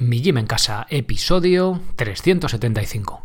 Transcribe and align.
Mi 0.00 0.22
Gym 0.22 0.38
en 0.38 0.46
Casa, 0.46 0.86
episodio 0.88 1.78
375. 1.96 3.22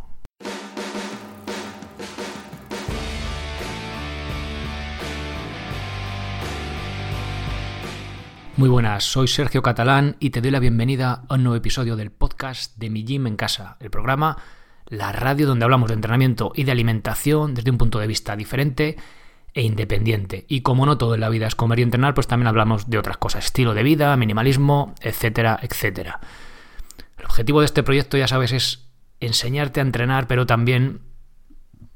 Muy 8.57 8.67
buenas, 8.67 9.05
soy 9.05 9.29
Sergio 9.29 9.63
Catalán 9.63 10.17
y 10.19 10.31
te 10.31 10.41
doy 10.41 10.51
la 10.51 10.59
bienvenida 10.59 11.23
a 11.29 11.35
un 11.35 11.43
nuevo 11.43 11.55
episodio 11.55 11.95
del 11.95 12.11
podcast 12.11 12.75
de 12.75 12.89
Mi 12.89 13.05
Gym 13.05 13.27
en 13.27 13.37
Casa, 13.37 13.77
el 13.79 13.89
programa, 13.89 14.37
la 14.87 15.13
radio 15.13 15.47
donde 15.47 15.63
hablamos 15.63 15.87
de 15.87 15.93
entrenamiento 15.95 16.51
y 16.55 16.65
de 16.65 16.73
alimentación 16.73 17.53
desde 17.53 17.71
un 17.71 17.77
punto 17.77 17.99
de 17.99 18.07
vista 18.07 18.35
diferente 18.35 18.97
e 19.53 19.61
independiente. 19.61 20.43
Y 20.49 20.59
como 20.59 20.85
no 20.85 20.97
todo 20.97 21.15
en 21.15 21.21
la 21.21 21.29
vida 21.29 21.47
es 21.47 21.55
comer 21.55 21.79
y 21.79 21.83
entrenar, 21.83 22.13
pues 22.13 22.27
también 22.27 22.49
hablamos 22.49 22.89
de 22.89 22.97
otras 22.97 23.15
cosas, 23.15 23.45
estilo 23.45 23.73
de 23.73 23.83
vida, 23.83 24.17
minimalismo, 24.17 24.93
etcétera, 24.99 25.57
etcétera. 25.61 26.19
El 27.25 27.31
objetivo 27.31 27.61
de 27.61 27.65
este 27.65 27.81
proyecto, 27.81 28.17
ya 28.17 28.27
sabes, 28.27 28.51
es 28.51 28.85
enseñarte 29.19 29.79
a 29.79 29.83
entrenar, 29.83 30.27
pero 30.27 30.45
también 30.45 31.01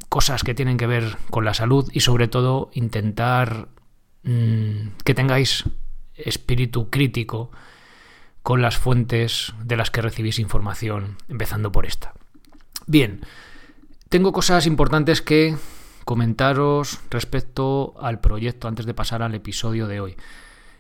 cosas 0.10 0.44
que 0.44 0.56
tienen 0.56 0.78
que 0.78 0.88
ver 0.88 1.18
con 1.30 1.46
la 1.46 1.54
salud 1.54 1.88
y 1.94 2.00
sobre 2.00 2.28
todo 2.28 2.72
intentar 2.74 3.68
mmm, 4.24 4.88
que 5.04 5.14
tengáis 5.14 5.66
espíritu 6.16 6.90
crítico 6.90 7.52
con 8.42 8.64
las 8.64 8.80
fuentes 8.80 9.54
de 9.64 9.78
las 9.78 9.92
que 9.92 10.02
recibís 10.02 10.40
información, 10.40 11.18
empezando 11.28 11.72
por 11.72 11.86
esta. 11.86 12.14
Bien, 12.88 13.22
tengo 14.10 14.32
cosas 14.34 14.66
importantes 14.66 15.22
que 15.22 15.56
comentaros 16.06 17.02
respecto 17.12 17.94
al 18.02 18.20
proyecto 18.20 18.68
antes 18.68 18.88
de 18.88 18.96
pasar 18.96 19.22
al 19.22 19.36
episodio 19.36 19.86
de 19.86 20.02
hoy, 20.02 20.18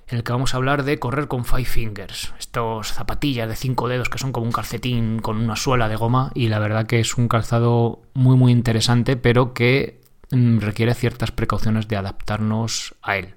en 0.09 0.17
el 0.17 0.23
que 0.23 0.31
vamos 0.31 0.53
a 0.53 0.57
hablar 0.57 0.83
de 0.83 0.97
correr 0.97 1.27
con 1.27 1.45
five 1.45 1.65
fingers, 1.65 2.33
estos 2.39 2.93
zapatillas 2.93 3.47
de 3.47 3.55
cinco 3.55 3.87
dedos 3.87 4.09
que 4.09 4.17
son 4.17 4.31
como 4.31 4.47
un 4.47 4.51
calcetín 4.51 5.19
con 5.19 5.37
una 5.37 5.55
suela 5.55 5.87
de 5.87 5.95
goma 5.95 6.31
y 6.33 6.47
la 6.47 6.57
verdad 6.57 6.87
que 6.87 6.99
es 6.99 7.15
un 7.17 7.27
calzado 7.27 8.01
muy 8.13 8.35
muy 8.35 8.51
interesante, 8.51 9.17
pero 9.17 9.53
que 9.53 10.01
mm, 10.31 10.59
requiere 10.59 10.95
ciertas 10.95 11.31
precauciones 11.31 11.87
de 11.87 11.97
adaptarnos 11.97 12.95
a 13.03 13.17
él. 13.17 13.35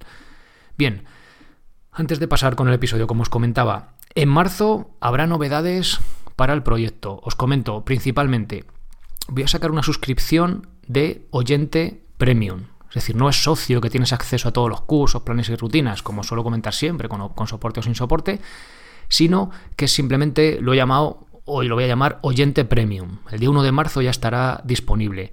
Bien, 0.78 1.04
antes 1.92 2.18
de 2.20 2.28
pasar 2.28 2.56
con 2.56 2.68
el 2.68 2.74
episodio, 2.74 3.06
como 3.06 3.22
os 3.22 3.28
comentaba, 3.28 3.92
en 4.14 4.30
marzo 4.30 4.96
habrá 5.00 5.26
novedades 5.26 6.00
para 6.36 6.54
el 6.54 6.62
proyecto. 6.62 7.20
Os 7.22 7.34
comento 7.34 7.84
principalmente, 7.84 8.64
voy 9.28 9.42
a 9.42 9.48
sacar 9.48 9.70
una 9.70 9.82
suscripción 9.82 10.68
de 10.86 11.26
oyente 11.30 12.02
premium. 12.16 12.62
Es 12.92 12.96
decir, 12.96 13.16
no 13.16 13.28
es 13.30 13.42
socio 13.42 13.80
que 13.80 13.88
tienes 13.88 14.12
acceso 14.12 14.48
a 14.48 14.52
todos 14.52 14.68
los 14.68 14.82
cursos, 14.82 15.22
planes 15.22 15.48
y 15.48 15.56
rutinas, 15.56 16.02
como 16.02 16.22
suelo 16.22 16.44
comentar 16.44 16.74
siempre, 16.74 17.08
con, 17.08 17.30
con 17.30 17.46
soporte 17.46 17.80
o 17.80 17.82
sin 17.82 17.94
soporte, 17.94 18.38
sino 19.08 19.50
que 19.76 19.88
simplemente 19.88 20.58
lo 20.60 20.74
he 20.74 20.76
llamado, 20.76 21.26
hoy 21.46 21.68
lo 21.68 21.74
voy 21.74 21.84
a 21.84 21.88
llamar 21.88 22.18
oyente 22.20 22.66
premium. 22.66 23.18
El 23.30 23.40
día 23.40 23.48
1 23.48 23.62
de 23.62 23.72
marzo 23.72 24.02
ya 24.02 24.10
estará 24.10 24.60
disponible. 24.64 25.32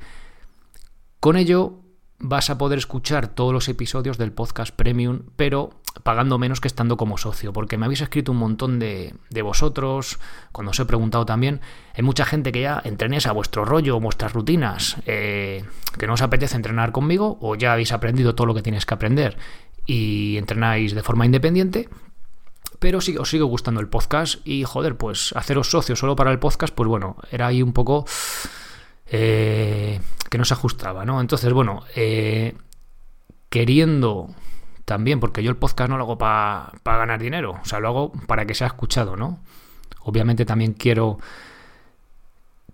Con 1.20 1.36
ello 1.36 1.82
vas 2.20 2.50
a 2.50 2.58
poder 2.58 2.78
escuchar 2.78 3.28
todos 3.28 3.52
los 3.52 3.68
episodios 3.68 4.18
del 4.18 4.32
podcast 4.32 4.74
premium, 4.74 5.24
pero 5.36 5.79
pagando 6.04 6.38
menos 6.38 6.62
que 6.62 6.68
estando 6.68 6.98
como 6.98 7.18
socio, 7.18 7.54
porque 7.54 7.78
me 7.78 7.86
habéis 7.86 8.02
escrito 8.02 8.32
un 8.32 8.38
montón 8.38 8.80
de, 8.80 9.16
de, 9.30 9.42
vosotros, 9.42 10.20
cuando 10.52 10.72
os 10.72 10.80
he 10.80 10.86
preguntado 10.86 11.26
también, 11.26 11.62
hay 11.96 12.04
mucha 12.04 12.26
gente 12.26 12.52
que 12.52 12.62
ya 12.62 12.82
entrenéis 12.84 13.28
a 13.28 13.32
vuestro 13.32 13.66
rollo, 13.66 14.00
vuestras 14.00 14.34
rutinas, 14.34 14.98
eh, 15.06 15.64
que 15.98 16.08
no 16.08 16.14
os 16.14 16.22
apetece 16.22 16.56
entrenar 16.56 16.92
conmigo, 16.92 17.38
o 17.42 17.56
ya 17.56 17.74
habéis 17.74 17.92
aprendido 17.92 18.36
todo 18.36 18.48
lo 18.48 18.54
que 18.54 18.62
tienes 18.62 18.86
que 18.86 18.94
aprender 18.94 19.38
y 19.86 20.38
entrenáis 20.38 20.94
de 20.94 21.04
forma 21.04 21.26
independiente, 21.26 21.90
pero 22.80 23.02
sí, 23.02 23.18
os 23.18 23.30
sigue 23.30 23.44
gustando 23.44 23.82
el 23.82 23.90
podcast 23.90 24.46
y 24.48 24.64
joder, 24.64 24.96
pues 24.96 25.34
haceros 25.36 25.70
socio 25.70 25.96
solo 25.96 26.16
para 26.16 26.32
el 26.32 26.40
podcast, 26.40 26.74
pues 26.74 26.88
bueno, 26.88 27.18
era 27.32 27.48
ahí 27.48 27.62
un 27.62 27.74
poco... 27.74 28.06
Eh, 29.12 30.00
que 30.30 30.38
no 30.38 30.46
se 30.46 30.54
ajustaba, 30.54 31.06
¿no? 31.06 31.20
Entonces, 31.20 31.52
bueno, 31.52 31.84
eh, 31.96 32.56
queriendo 33.50 34.30
también, 34.90 35.20
porque 35.20 35.44
yo 35.44 35.52
el 35.52 35.56
podcast 35.56 35.88
no 35.88 35.98
lo 36.00 36.06
hago 36.06 36.18
para 36.18 36.72
pa 36.82 36.98
ganar 36.98 37.20
dinero, 37.20 37.60
o 37.62 37.66
sea, 37.66 37.80
lo 37.80 37.90
hago 37.90 38.12
para 38.26 38.48
que 38.48 38.56
sea 38.56 38.66
escuchado, 38.66 39.16
¿no? 39.16 39.38
Obviamente 40.02 40.46
también 40.46 40.74
quiero 40.74 41.20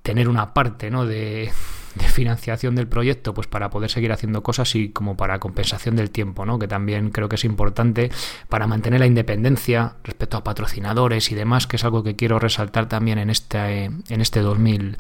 tener 0.02 0.30
una 0.30 0.53
parte, 0.53 0.90
¿no? 0.90 1.06
De, 1.06 1.52
de, 1.96 2.08
financiación 2.08 2.74
del 2.74 2.88
proyecto, 2.88 3.34
pues 3.34 3.48
para 3.48 3.70
poder 3.70 3.90
seguir 3.90 4.14
haciendo 4.14 4.44
cosas 4.44 4.74
y 4.76 4.92
como 4.92 5.18
para 5.18 5.40
compensación 5.40 5.98
del 5.98 6.09
tiempo, 6.09 6.46
¿no? 6.46 6.58
Que 6.58 6.70
también 6.70 7.09
creo 7.09 7.28
que 7.28 7.36
es 7.36 7.44
importante 7.44 8.09
para 8.47 8.66
mantener 8.66 9.02
la 9.02 9.08
independencia 9.08 9.96
respecto 10.06 10.38
a 10.38 10.44
patrocinadores 10.46 11.34
y 11.34 11.36
demás, 11.36 11.68
que 11.68 11.76
es 11.76 11.84
algo 11.84 12.02
que 12.02 12.16
quiero 12.16 12.40
resaltar 12.40 12.88
también 12.88 13.18
en 13.18 13.30
este, 13.30 13.84
en 13.84 14.22
este 14.22 14.40
2000. 14.40 14.97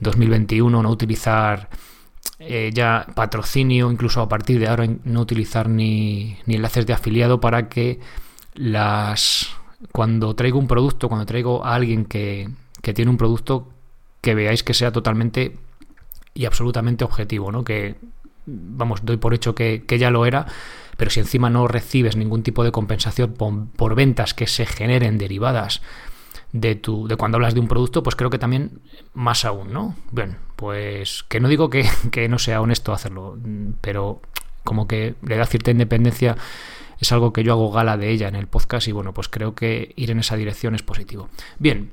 2021, 0.00 0.82
no 0.82 0.90
utilizar 0.90 1.68
eh, 2.38 2.70
ya 2.74 3.06
patrocinio, 3.14 3.90
incluso 3.90 4.20
a 4.20 4.28
partir 4.28 4.58
de 4.58 4.68
ahora 4.68 4.88
no 5.04 5.20
utilizar 5.20 5.68
ni, 5.68 6.36
ni 6.46 6.56
enlaces 6.56 6.86
de 6.86 6.92
afiliado 6.92 7.40
para 7.40 7.68
que 7.68 8.00
las 8.54 9.48
cuando 9.92 10.34
traigo 10.34 10.58
un 10.58 10.66
producto, 10.66 11.08
cuando 11.08 11.26
traigo 11.26 11.64
a 11.64 11.74
alguien 11.74 12.04
que, 12.04 12.48
que, 12.82 12.94
tiene 12.94 13.10
un 13.10 13.16
producto, 13.16 13.68
que 14.20 14.34
veáis 14.34 14.62
que 14.62 14.74
sea 14.74 14.92
totalmente 14.92 15.56
y 16.32 16.46
absolutamente 16.46 17.04
objetivo, 17.04 17.52
¿no? 17.52 17.64
Que, 17.64 17.96
vamos, 18.46 19.04
doy 19.04 19.16
por 19.16 19.34
hecho 19.34 19.54
que, 19.54 19.84
que 19.86 19.98
ya 19.98 20.10
lo 20.10 20.26
era, 20.26 20.46
pero 20.96 21.10
si 21.10 21.20
encima 21.20 21.50
no 21.50 21.68
recibes 21.68 22.16
ningún 22.16 22.42
tipo 22.42 22.64
de 22.64 22.72
compensación 22.72 23.34
por, 23.34 23.68
por 23.68 23.94
ventas 23.94 24.34
que 24.34 24.46
se 24.46 24.66
generen 24.66 25.18
derivadas 25.18 25.82
de, 26.54 26.76
tu, 26.76 27.08
de 27.08 27.16
cuando 27.16 27.36
hablas 27.36 27.52
de 27.52 27.60
un 27.60 27.66
producto, 27.66 28.04
pues 28.04 28.14
creo 28.14 28.30
que 28.30 28.38
también 28.38 28.80
más 29.12 29.44
aún, 29.44 29.72
¿no? 29.72 29.96
Bien, 30.12 30.38
pues 30.54 31.24
que 31.24 31.40
no 31.40 31.48
digo 31.48 31.68
que, 31.68 31.84
que 32.12 32.28
no 32.28 32.38
sea 32.38 32.60
honesto 32.60 32.92
hacerlo, 32.92 33.36
pero 33.80 34.22
como 34.62 34.86
que 34.86 35.16
le 35.22 35.36
da 35.36 35.46
cierta 35.46 35.72
independencia 35.72 36.36
es 37.00 37.10
algo 37.10 37.32
que 37.32 37.42
yo 37.42 37.52
hago 37.52 37.72
gala 37.72 37.96
de 37.96 38.08
ella 38.10 38.28
en 38.28 38.36
el 38.36 38.46
podcast 38.46 38.86
y 38.86 38.92
bueno, 38.92 39.12
pues 39.12 39.28
creo 39.28 39.56
que 39.56 39.92
ir 39.96 40.12
en 40.12 40.20
esa 40.20 40.36
dirección 40.36 40.76
es 40.76 40.84
positivo. 40.84 41.28
Bien, 41.58 41.90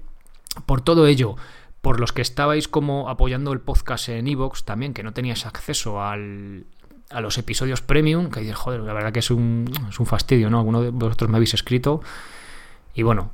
por 0.68 0.82
todo 0.82 1.08
ello, 1.08 1.36
por 1.82 2.00
los 2.00 2.14
que 2.14 2.22
estabais 2.22 2.68
como 2.68 3.10
apoyando 3.10 3.54
el 3.54 3.62
podcast 3.62 4.10
en 4.10 4.28
Evox 4.28 4.64
también, 4.64 4.94
que 4.94 5.02
no 5.02 5.12
teníais 5.12 5.48
acceso 5.48 6.04
al, 6.04 6.66
a 7.10 7.20
los 7.20 7.40
episodios 7.40 7.82
premium, 7.82 8.30
que 8.30 8.42
dices, 8.42 8.58
joder, 8.58 8.82
la 8.82 8.94
verdad 8.94 9.12
que 9.12 9.20
es 9.20 9.32
un, 9.32 9.66
es 9.90 10.00
un 10.00 10.06
fastidio, 10.06 10.52
¿no? 10.52 10.60
Alguno 10.60 10.84
de 10.84 10.92
vosotros 10.92 11.32
me 11.32 11.38
habéis 11.38 11.56
escrito 11.56 12.02
y 12.94 13.02
bueno, 13.02 13.32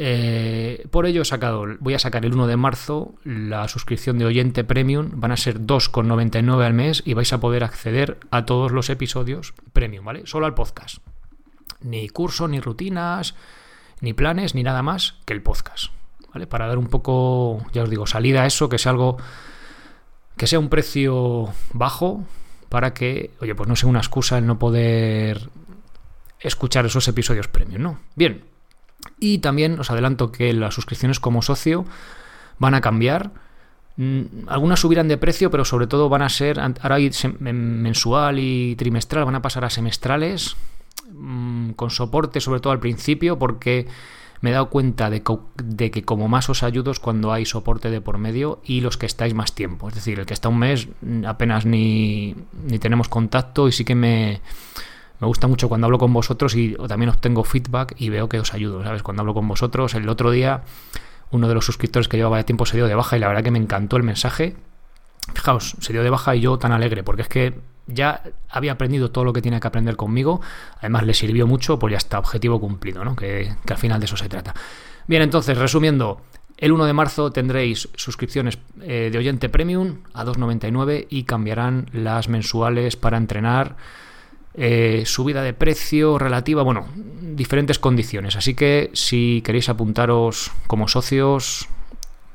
eh, 0.00 0.86
por 0.92 1.06
ello 1.06 1.22
he 1.22 1.24
sacado, 1.24 1.66
voy 1.80 1.94
a 1.94 1.98
sacar 1.98 2.24
el 2.24 2.32
1 2.32 2.46
de 2.46 2.56
marzo 2.56 3.16
la 3.24 3.66
suscripción 3.66 4.16
de 4.16 4.26
oyente 4.26 4.62
premium, 4.62 5.10
van 5.14 5.32
a 5.32 5.36
ser 5.36 5.60
2,99 5.60 6.64
al 6.64 6.72
mes 6.72 7.02
y 7.04 7.14
vais 7.14 7.32
a 7.32 7.40
poder 7.40 7.64
acceder 7.64 8.18
a 8.30 8.46
todos 8.46 8.70
los 8.70 8.90
episodios 8.90 9.54
premium, 9.72 10.04
¿vale? 10.04 10.22
Solo 10.24 10.46
al 10.46 10.54
podcast. 10.54 10.98
Ni 11.80 12.08
curso, 12.08 12.46
ni 12.46 12.60
rutinas, 12.60 13.34
ni 14.00 14.12
planes, 14.12 14.54
ni 14.54 14.62
nada 14.62 14.82
más 14.82 15.16
que 15.24 15.32
el 15.32 15.42
podcast, 15.42 15.86
¿vale? 16.32 16.46
Para 16.46 16.68
dar 16.68 16.78
un 16.78 16.86
poco, 16.86 17.66
ya 17.72 17.82
os 17.82 17.90
digo, 17.90 18.06
salida 18.06 18.44
a 18.44 18.46
eso, 18.46 18.68
que 18.68 18.78
sea 18.78 18.92
algo, 18.92 19.16
que 20.36 20.46
sea 20.46 20.60
un 20.60 20.68
precio 20.68 21.52
bajo 21.72 22.24
para 22.68 22.94
que, 22.94 23.32
oye, 23.40 23.56
pues 23.56 23.68
no 23.68 23.74
sea 23.74 23.88
una 23.88 23.98
excusa 23.98 24.38
el 24.38 24.46
no 24.46 24.60
poder 24.60 25.50
escuchar 26.38 26.86
esos 26.86 27.08
episodios 27.08 27.48
premium, 27.48 27.82
¿no? 27.82 28.00
Bien. 28.14 28.44
Y 29.18 29.38
también 29.38 29.78
os 29.80 29.90
adelanto 29.90 30.32
que 30.32 30.52
las 30.52 30.74
suscripciones 30.74 31.20
como 31.20 31.42
socio 31.42 31.84
van 32.58 32.74
a 32.74 32.80
cambiar. 32.80 33.30
Mm, 33.96 34.48
algunas 34.48 34.80
subirán 34.80 35.08
de 35.08 35.16
precio, 35.16 35.50
pero 35.50 35.64
sobre 35.64 35.86
todo 35.86 36.08
van 36.08 36.22
a 36.22 36.28
ser, 36.28 36.60
ahora 36.60 36.96
hay 36.96 37.10
mensual 37.40 38.38
y 38.38 38.76
trimestral, 38.76 39.24
van 39.24 39.34
a 39.34 39.42
pasar 39.42 39.64
a 39.64 39.70
semestrales, 39.70 40.56
mm, 41.12 41.70
con 41.70 41.90
soporte 41.90 42.40
sobre 42.40 42.60
todo 42.60 42.72
al 42.72 42.80
principio, 42.80 43.38
porque 43.38 43.88
me 44.40 44.50
he 44.50 44.52
dado 44.52 44.70
cuenta 44.70 45.10
de 45.10 45.22
que, 45.90 46.04
como 46.04 46.28
más 46.28 46.48
os 46.48 46.62
ayudo 46.62 46.92
es 46.92 47.00
cuando 47.00 47.32
hay 47.32 47.44
soporte 47.44 47.90
de 47.90 48.00
por 48.00 48.18
medio 48.18 48.60
y 48.64 48.80
los 48.80 48.96
que 48.96 49.06
estáis 49.06 49.34
más 49.34 49.52
tiempo. 49.52 49.88
Es 49.88 49.96
decir, 49.96 50.20
el 50.20 50.26
que 50.26 50.34
está 50.34 50.48
un 50.48 50.60
mes 50.60 50.88
mm, 51.00 51.24
apenas 51.24 51.66
ni, 51.66 52.36
ni 52.64 52.78
tenemos 52.78 53.08
contacto 53.08 53.66
y 53.66 53.72
sí 53.72 53.84
que 53.84 53.96
me, 53.96 54.40
me 55.20 55.26
gusta 55.26 55.46
mucho 55.46 55.68
cuando 55.68 55.86
hablo 55.86 55.98
con 55.98 56.12
vosotros 56.12 56.54
y 56.54 56.76
también 56.86 57.10
obtengo 57.10 57.44
feedback 57.44 57.94
y 57.98 58.08
veo 58.08 58.28
que 58.28 58.38
os 58.40 58.54
ayudo, 58.54 58.82
¿sabes? 58.84 59.02
Cuando 59.02 59.22
hablo 59.22 59.34
con 59.34 59.48
vosotros, 59.48 59.94
el 59.94 60.08
otro 60.08 60.30
día 60.30 60.62
uno 61.30 61.48
de 61.48 61.54
los 61.54 61.64
suscriptores 61.64 62.08
que 62.08 62.16
llevaba 62.16 62.38
de 62.38 62.44
tiempo 62.44 62.66
se 62.66 62.76
dio 62.76 62.86
de 62.86 62.94
baja 62.94 63.16
y 63.16 63.20
la 63.20 63.28
verdad 63.28 63.42
que 63.42 63.50
me 63.50 63.58
encantó 63.58 63.96
el 63.96 64.02
mensaje. 64.02 64.56
Fijaos, 65.34 65.76
se 65.80 65.92
dio 65.92 66.02
de 66.02 66.10
baja 66.10 66.34
y 66.34 66.40
yo 66.40 66.58
tan 66.58 66.72
alegre, 66.72 67.02
porque 67.02 67.22
es 67.22 67.28
que 67.28 67.58
ya 67.86 68.22
había 68.48 68.72
aprendido 68.72 69.10
todo 69.10 69.24
lo 69.24 69.32
que 69.32 69.42
tenía 69.42 69.60
que 69.60 69.68
aprender 69.68 69.96
conmigo, 69.96 70.40
además 70.78 71.04
le 71.04 71.14
sirvió 71.14 71.46
mucho, 71.46 71.78
pues 71.78 71.92
ya 71.92 71.98
está, 71.98 72.18
objetivo 72.18 72.60
cumplido, 72.60 73.04
¿no? 73.04 73.14
Que, 73.14 73.54
que 73.64 73.72
al 73.72 73.78
final 73.78 74.00
de 74.00 74.06
eso 74.06 74.16
se 74.16 74.28
trata. 74.28 74.54
Bien, 75.06 75.22
entonces, 75.22 75.56
resumiendo, 75.58 76.22
el 76.58 76.72
1 76.72 76.86
de 76.86 76.92
marzo 76.92 77.30
tendréis 77.30 77.88
suscripciones 77.94 78.58
eh, 78.80 79.10
de 79.12 79.18
oyente 79.18 79.48
premium 79.48 79.98
a 80.12 80.24
2,99 80.24 81.06
y 81.08 81.22
cambiarán 81.22 81.88
las 81.92 82.28
mensuales 82.28 82.96
para 82.96 83.16
entrenar 83.16 83.76
eh, 84.54 85.02
subida 85.06 85.42
de 85.42 85.52
precio 85.52 86.18
relativa, 86.18 86.62
bueno, 86.62 86.88
diferentes 87.20 87.78
condiciones. 87.78 88.36
Así 88.36 88.54
que 88.54 88.90
si 88.94 89.42
queréis 89.44 89.68
apuntaros 89.68 90.50
como 90.66 90.88
socios 90.88 91.68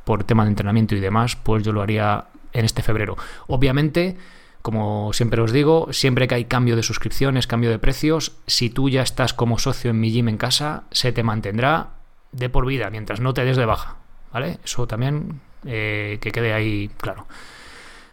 por 0.05 0.23
tema 0.23 0.43
de 0.43 0.49
entrenamiento 0.49 0.95
y 0.95 0.99
demás, 0.99 1.35
pues 1.35 1.63
yo 1.63 1.71
lo 1.71 1.81
haría 1.81 2.25
en 2.53 2.65
este 2.65 2.81
febrero. 2.81 3.17
Obviamente, 3.47 4.17
como 4.61 5.11
siempre 5.13 5.41
os 5.41 5.51
digo, 5.51 5.91
siempre 5.91 6.27
que 6.27 6.35
hay 6.35 6.45
cambio 6.45 6.75
de 6.75 6.83
suscripciones, 6.83 7.47
cambio 7.47 7.69
de 7.69 7.79
precios, 7.79 8.37
si 8.47 8.69
tú 8.69 8.89
ya 8.89 9.01
estás 9.01 9.33
como 9.33 9.59
socio 9.59 9.91
en 9.91 9.99
mi 9.99 10.11
gym 10.11 10.29
en 10.29 10.37
casa, 10.37 10.83
se 10.91 11.11
te 11.11 11.23
mantendrá 11.23 11.89
de 12.31 12.49
por 12.49 12.65
vida, 12.65 12.89
mientras 12.89 13.19
no 13.19 13.33
te 13.33 13.43
des 13.43 13.57
de 13.57 13.65
baja. 13.65 13.97
¿Vale? 14.31 14.59
Eso 14.63 14.87
también 14.87 15.41
eh, 15.65 16.17
que 16.21 16.31
quede 16.31 16.53
ahí 16.53 16.89
claro. 16.97 17.27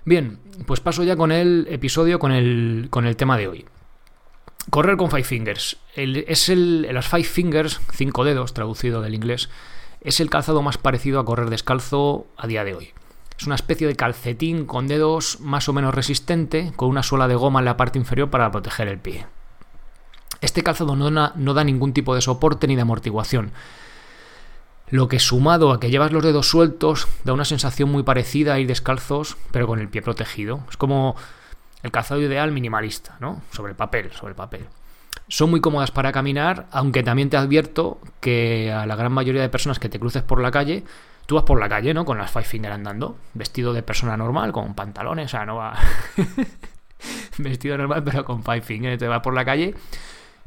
Bien, 0.04 0.38
pues 0.66 0.80
paso 0.80 1.04
ya 1.04 1.16
con 1.16 1.32
el 1.32 1.66
episodio, 1.70 2.18
con 2.18 2.32
el, 2.32 2.88
con 2.90 3.06
el 3.06 3.16
tema 3.16 3.36
de 3.38 3.48
hoy. 3.48 3.64
Correr 4.68 4.96
con 4.96 5.10
Five 5.10 5.24
Fingers. 5.24 5.78
es 5.96 6.48
el, 6.48 6.82
las 6.92 7.08
Five 7.08 7.24
Fingers, 7.24 7.80
cinco 7.92 8.24
dedos, 8.24 8.52
traducido 8.52 9.00
del 9.00 9.14
inglés, 9.14 9.48
es 10.00 10.20
el 10.20 10.30
calzado 10.30 10.62
más 10.62 10.78
parecido 10.78 11.18
a 11.18 11.24
correr 11.24 11.50
descalzo 11.50 12.26
a 12.36 12.46
día 12.46 12.64
de 12.64 12.74
hoy. 12.74 12.90
Es 13.38 13.46
una 13.46 13.54
especie 13.54 13.86
de 13.86 13.96
calcetín 13.96 14.66
con 14.66 14.86
dedos 14.86 15.40
más 15.40 15.68
o 15.68 15.72
menos 15.72 15.94
resistente, 15.94 16.72
con 16.76 16.90
una 16.90 17.02
suela 17.02 17.26
de 17.26 17.36
goma 17.36 17.60
en 17.60 17.64
la 17.64 17.76
parte 17.76 17.98
inferior 17.98 18.28
para 18.28 18.50
proteger 18.50 18.88
el 18.88 18.98
pie. 18.98 19.26
Este 20.42 20.62
calzado 20.62 20.94
no, 20.94 21.10
no 21.10 21.54
da 21.54 21.64
ningún 21.64 21.92
tipo 21.92 22.14
de 22.14 22.20
soporte 22.20 22.66
ni 22.66 22.76
de 22.76 22.82
amortiguación. 22.82 23.52
Lo 24.90 25.08
que 25.08 25.20
sumado 25.20 25.72
a 25.72 25.80
que 25.80 25.90
llevas 25.90 26.12
los 26.12 26.22
dedos 26.22 26.48
sueltos 26.48 27.08
da 27.24 27.32
una 27.32 27.44
sensación 27.44 27.90
muy 27.90 28.02
parecida 28.02 28.54
a 28.54 28.58
ir 28.58 28.66
descalzos, 28.66 29.36
pero 29.52 29.66
con 29.66 29.78
el 29.78 29.88
pie 29.88 30.02
protegido. 30.02 30.60
Es 30.68 30.76
como 30.76 31.16
el 31.82 31.90
calzado 31.90 32.20
ideal 32.20 32.52
minimalista, 32.52 33.16
¿no? 33.20 33.42
Sobre 33.52 33.70
el 33.70 33.76
papel, 33.76 34.10
sobre 34.12 34.32
el 34.32 34.36
papel. 34.36 34.66
Son 35.28 35.50
muy 35.50 35.60
cómodas 35.60 35.90
para 35.90 36.12
caminar, 36.12 36.66
aunque 36.70 37.02
también 37.02 37.30
te 37.30 37.36
advierto 37.36 38.00
que 38.20 38.72
a 38.72 38.86
la 38.86 38.96
gran 38.96 39.12
mayoría 39.12 39.42
de 39.42 39.48
personas 39.48 39.78
que 39.78 39.88
te 39.88 40.00
cruces 40.00 40.22
por 40.22 40.40
la 40.40 40.50
calle, 40.50 40.84
tú 41.26 41.36
vas 41.36 41.44
por 41.44 41.60
la 41.60 41.68
calle, 41.68 41.94
¿no? 41.94 42.04
Con 42.04 42.18
las 42.18 42.30
five 42.30 42.44
finger 42.44 42.72
andando, 42.72 43.16
vestido 43.34 43.72
de 43.72 43.82
persona 43.82 44.16
normal, 44.16 44.52
con 44.52 44.74
pantalones, 44.74 45.26
o 45.26 45.28
sea, 45.28 45.46
no 45.46 45.56
va 45.56 45.78
vestido 47.38 47.78
normal, 47.78 48.02
pero 48.04 48.24
con 48.24 48.42
five 48.42 48.62
finger, 48.62 48.98
te 48.98 49.06
vas 49.06 49.20
por 49.20 49.34
la 49.34 49.44
calle 49.44 49.74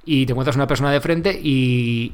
y 0.06 0.26
te 0.26 0.34
encuentras 0.34 0.56
una 0.56 0.68
persona 0.68 0.92
de 0.92 1.00
frente 1.00 1.40
y 1.42 2.14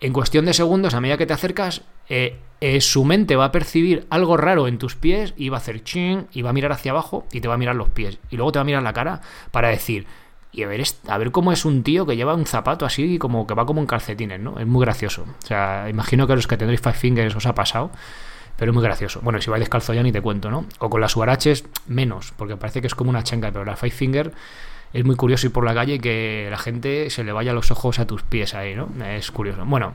en 0.00 0.12
cuestión 0.12 0.44
de 0.44 0.52
segundos, 0.52 0.94
a 0.94 1.00
medida 1.00 1.16
que 1.16 1.26
te 1.26 1.32
acercas, 1.32 1.82
eh, 2.08 2.38
eh, 2.60 2.80
su 2.80 3.04
mente 3.04 3.36
va 3.36 3.46
a 3.46 3.52
percibir 3.52 4.06
algo 4.10 4.36
raro 4.36 4.68
en 4.68 4.78
tus 4.78 4.94
pies 4.94 5.34
y 5.36 5.48
va 5.48 5.58
a 5.58 5.60
hacer 5.60 5.84
ching 5.84 6.26
y 6.32 6.42
va 6.42 6.50
a 6.50 6.52
mirar 6.52 6.72
hacia 6.72 6.92
abajo 6.92 7.26
y 7.32 7.40
te 7.40 7.48
va 7.48 7.54
a 7.54 7.58
mirar 7.58 7.76
los 7.76 7.88
pies 7.88 8.18
y 8.30 8.36
luego 8.36 8.52
te 8.52 8.58
va 8.58 8.62
a 8.62 8.64
mirar 8.64 8.82
la 8.82 8.92
cara 8.92 9.20
para 9.50 9.68
decir 9.68 10.06
y 10.56 10.62
a 10.62 10.68
ver, 10.68 10.82
a 11.06 11.18
ver 11.18 11.30
cómo 11.32 11.52
es 11.52 11.66
un 11.66 11.82
tío 11.82 12.06
que 12.06 12.16
lleva 12.16 12.34
un 12.34 12.46
zapato 12.46 12.86
así 12.86 13.18
como 13.18 13.46
que 13.46 13.52
va 13.52 13.66
como 13.66 13.80
en 13.80 13.86
calcetines, 13.86 14.40
¿no? 14.40 14.58
Es 14.58 14.66
muy 14.66 14.80
gracioso. 14.80 15.26
O 15.42 15.46
sea, 15.46 15.86
imagino 15.90 16.26
que 16.26 16.32
a 16.32 16.36
los 16.36 16.46
que 16.46 16.56
tendréis 16.56 16.80
Five 16.80 16.94
Fingers 16.94 17.36
os 17.36 17.44
ha 17.44 17.54
pasado, 17.54 17.90
pero 18.56 18.70
es 18.70 18.74
muy 18.74 18.82
gracioso. 18.82 19.20
Bueno, 19.22 19.38
si 19.40 19.50
vais 19.50 19.60
descalzo 19.60 19.92
ya 19.92 20.02
ni 20.02 20.12
te 20.12 20.22
cuento, 20.22 20.50
¿no? 20.50 20.64
O 20.78 20.88
con 20.88 21.02
las 21.02 21.14
huaraches, 21.14 21.66
menos, 21.86 22.32
porque 22.38 22.56
parece 22.56 22.80
que 22.80 22.86
es 22.86 22.94
como 22.94 23.10
una 23.10 23.22
changa, 23.22 23.52
pero 23.52 23.66
la 23.66 23.76
Five 23.76 23.90
Finger 23.90 24.32
es 24.92 25.04
muy 25.04 25.16
curioso 25.16 25.46
ir 25.46 25.52
por 25.52 25.64
la 25.64 25.74
calle 25.74 25.94
y 25.94 25.98
que 25.98 26.48
la 26.50 26.58
gente 26.58 27.10
se 27.10 27.24
le 27.24 27.32
vaya 27.32 27.52
los 27.52 27.70
ojos 27.70 27.98
a 27.98 28.06
tus 28.06 28.22
pies 28.22 28.54
ahí, 28.54 28.74
¿no? 28.74 28.88
Es 29.04 29.30
curioso. 29.30 29.64
Bueno. 29.64 29.94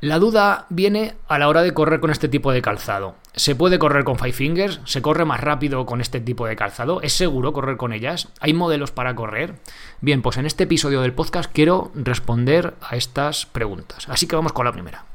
La 0.00 0.18
duda 0.18 0.66
viene 0.68 1.14
a 1.28 1.38
la 1.38 1.48
hora 1.48 1.62
de 1.62 1.72
correr 1.72 1.98
con 1.98 2.10
este 2.10 2.28
tipo 2.28 2.52
de 2.52 2.60
calzado. 2.60 3.14
¿Se 3.34 3.54
puede 3.54 3.78
correr 3.78 4.04
con 4.04 4.18
Five 4.18 4.34
Fingers? 4.34 4.80
¿Se 4.84 5.00
corre 5.00 5.24
más 5.24 5.40
rápido 5.40 5.86
con 5.86 6.02
este 6.02 6.20
tipo 6.20 6.46
de 6.46 6.56
calzado? 6.56 7.00
¿Es 7.00 7.14
seguro 7.14 7.54
correr 7.54 7.78
con 7.78 7.94
ellas? 7.94 8.28
¿Hay 8.40 8.52
modelos 8.52 8.90
para 8.90 9.14
correr? 9.14 9.54
Bien, 10.02 10.20
pues 10.20 10.36
en 10.36 10.44
este 10.44 10.64
episodio 10.64 11.00
del 11.00 11.14
podcast 11.14 11.50
quiero 11.50 11.90
responder 11.94 12.74
a 12.82 12.96
estas 12.96 13.46
preguntas. 13.46 14.06
Así 14.10 14.26
que 14.26 14.36
vamos 14.36 14.52
con 14.52 14.66
la 14.66 14.72
primera. 14.72 15.06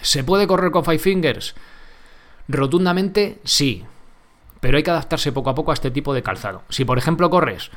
¿Se 0.00 0.24
puede 0.24 0.46
correr 0.46 0.70
con 0.70 0.86
Five 0.86 1.00
Fingers? 1.00 1.54
Rotundamente 2.48 3.40
sí, 3.44 3.84
pero 4.64 4.78
hay 4.78 4.82
que 4.82 4.90
adaptarse 4.90 5.30
poco 5.30 5.50
a 5.50 5.54
poco 5.54 5.72
a 5.72 5.74
este 5.74 5.90
tipo 5.90 6.14
de 6.14 6.22
calzado. 6.22 6.62
Si 6.70 6.86
por 6.86 6.96
ejemplo 6.96 7.28
corres 7.28 7.70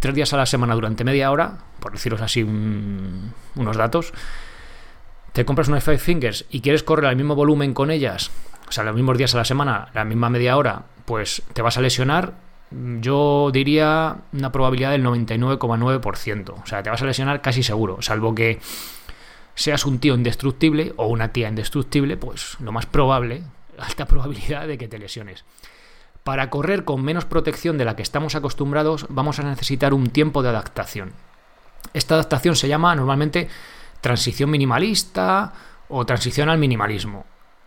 tres 0.00 0.14
días 0.14 0.32
a 0.32 0.38
la 0.38 0.46
semana 0.46 0.74
durante 0.74 1.04
media 1.04 1.30
hora, 1.30 1.58
por 1.78 1.92
deciros 1.92 2.22
así 2.22 2.42
unos 2.42 3.76
datos, 3.76 4.14
te 5.34 5.44
compras 5.44 5.68
unas 5.68 5.84
Five 5.84 5.98
Fingers 5.98 6.46
y 6.48 6.62
quieres 6.62 6.84
correr 6.84 7.04
al 7.04 7.16
mismo 7.16 7.34
volumen 7.34 7.74
con 7.74 7.90
ellas, 7.90 8.30
o 8.66 8.72
sea, 8.72 8.82
los 8.82 8.94
mismos 8.94 9.18
días 9.18 9.34
a 9.34 9.36
la 9.36 9.44
semana, 9.44 9.88
la 9.92 10.06
misma 10.06 10.30
media 10.30 10.56
hora, 10.56 10.84
pues 11.04 11.42
te 11.52 11.60
vas 11.60 11.76
a 11.76 11.82
lesionar. 11.82 12.32
Yo 12.70 13.50
diría 13.52 14.16
una 14.32 14.50
probabilidad 14.50 14.92
del 14.92 15.04
99,9%. 15.04 16.62
O 16.62 16.66
sea, 16.66 16.82
te 16.82 16.88
vas 16.88 17.02
a 17.02 17.04
lesionar 17.04 17.42
casi 17.42 17.62
seguro, 17.62 18.00
salvo 18.00 18.34
que 18.34 18.58
seas 19.54 19.84
un 19.84 19.98
tío 19.98 20.14
indestructible 20.14 20.94
o 20.96 21.08
una 21.08 21.28
tía 21.28 21.50
indestructible, 21.50 22.16
pues 22.16 22.56
lo 22.60 22.72
más 22.72 22.86
probable, 22.86 23.42
alta 23.78 24.06
probabilidad 24.06 24.66
de 24.66 24.78
que 24.78 24.88
te 24.88 24.98
lesiones. 24.98 25.44
Para 26.24 26.50
correr 26.50 26.84
con 26.84 27.02
menos 27.02 27.24
protección 27.24 27.78
de 27.78 27.84
la 27.84 27.96
que 27.96 28.02
estamos 28.02 28.34
acostumbrados, 28.34 29.06
vamos 29.08 29.40
a 29.40 29.42
necesitar 29.42 29.92
un 29.92 30.10
tiempo 30.10 30.42
de 30.42 30.50
adaptación. 30.50 31.12
Esta 31.94 32.14
adaptación 32.14 32.54
se 32.54 32.68
llama 32.68 32.94
normalmente 32.94 33.48
transición 34.00 34.50
minimalista 34.50 35.52
o 35.88 36.06
transición 36.06 36.48
al 36.48 36.58
minimalismo. 36.58 37.26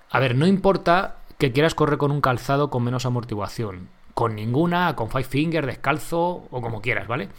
A 0.10 0.20
ver, 0.20 0.36
no 0.36 0.48
importa 0.48 1.18
que 1.38 1.52
quieras 1.52 1.76
correr 1.76 1.98
con 1.98 2.12
un 2.12 2.22
calzado 2.22 2.70
con 2.70 2.84
menos 2.84 3.06
amortiguación, 3.06 3.90
con 4.14 4.36
ninguna, 4.36 4.96
con 4.96 5.10
five 5.10 5.26
finger, 5.26 5.66
descalzo 5.66 6.48
o 6.50 6.62
como 6.62 6.82
quieras, 6.82 7.08
¿vale? 7.08 7.30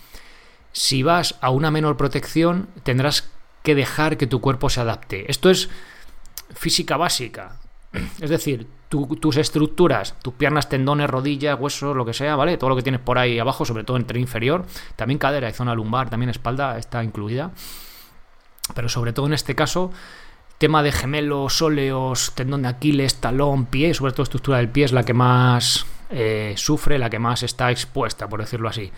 Si 0.73 1.03
vas 1.03 1.37
a 1.41 1.49
una 1.49 1.71
menor 1.71 1.97
protección, 1.97 2.69
tendrás 2.83 3.31
que 3.63 3.75
dejar 3.75 4.19
que 4.19 4.27
tu 4.27 4.43
cuerpo 4.43 4.69
se 4.69 4.83
adapte. 4.83 5.31
Esto 5.31 5.49
es 5.49 5.71
física 6.55 6.99
básica. 6.99 7.57
Es 8.21 8.31
decir, 8.31 8.67
tus 8.89 9.37
estructuras, 9.37 10.15
tus 10.23 10.35
piernas, 10.35 10.69
tendones, 10.69 11.11
rodillas, 11.11 11.59
huesos, 11.59 11.97
lo 11.97 12.05
que 12.05 12.15
sea, 12.15 12.37
¿vale? 12.37 12.57
Todo 12.57 12.71
lo 12.71 12.77
que 12.77 12.83
tienes 12.83 13.01
por 13.01 13.19
ahí 13.19 13.39
abajo, 13.39 13.65
sobre 13.65 13.85
todo 13.85 13.97
en 13.97 14.07
tren 14.07 14.21
inferior, 14.21 14.65
también 14.97 15.19
cadera 15.19 15.49
y 15.49 15.53
zona 15.53 15.75
lumbar, 15.75 16.11
también 16.11 16.31
espalda 16.31 16.79
está 16.79 17.03
incluida 17.03 17.51
pero 18.75 18.89
sobre 18.89 19.13
todo 19.13 19.27
en 19.27 19.33
este 19.33 19.55
caso, 19.55 19.91
tema 20.59 20.83
de 20.83 20.93
gemelos, 20.93 21.63
óleos, 21.63 22.33
tendón 22.35 22.63
de 22.63 22.69
Aquiles, 22.69 23.17
talón, 23.17 23.67
pie, 23.67 23.95
sobre 23.95 24.13
todo 24.13 24.25
estructura 24.25 24.59
del 24.59 24.69
pie 24.69 24.85
es 24.85 24.93
la 24.93 25.05
que 25.05 25.15
más 25.15 25.87
eh, 26.11 26.55
sufre, 26.57 26.99
la 26.99 27.11
que 27.11 27.19
más 27.19 27.43
está 27.43 27.71
expuesta, 27.71 28.29
por 28.29 28.41
decirlo 28.41 28.69
así. 28.69 28.93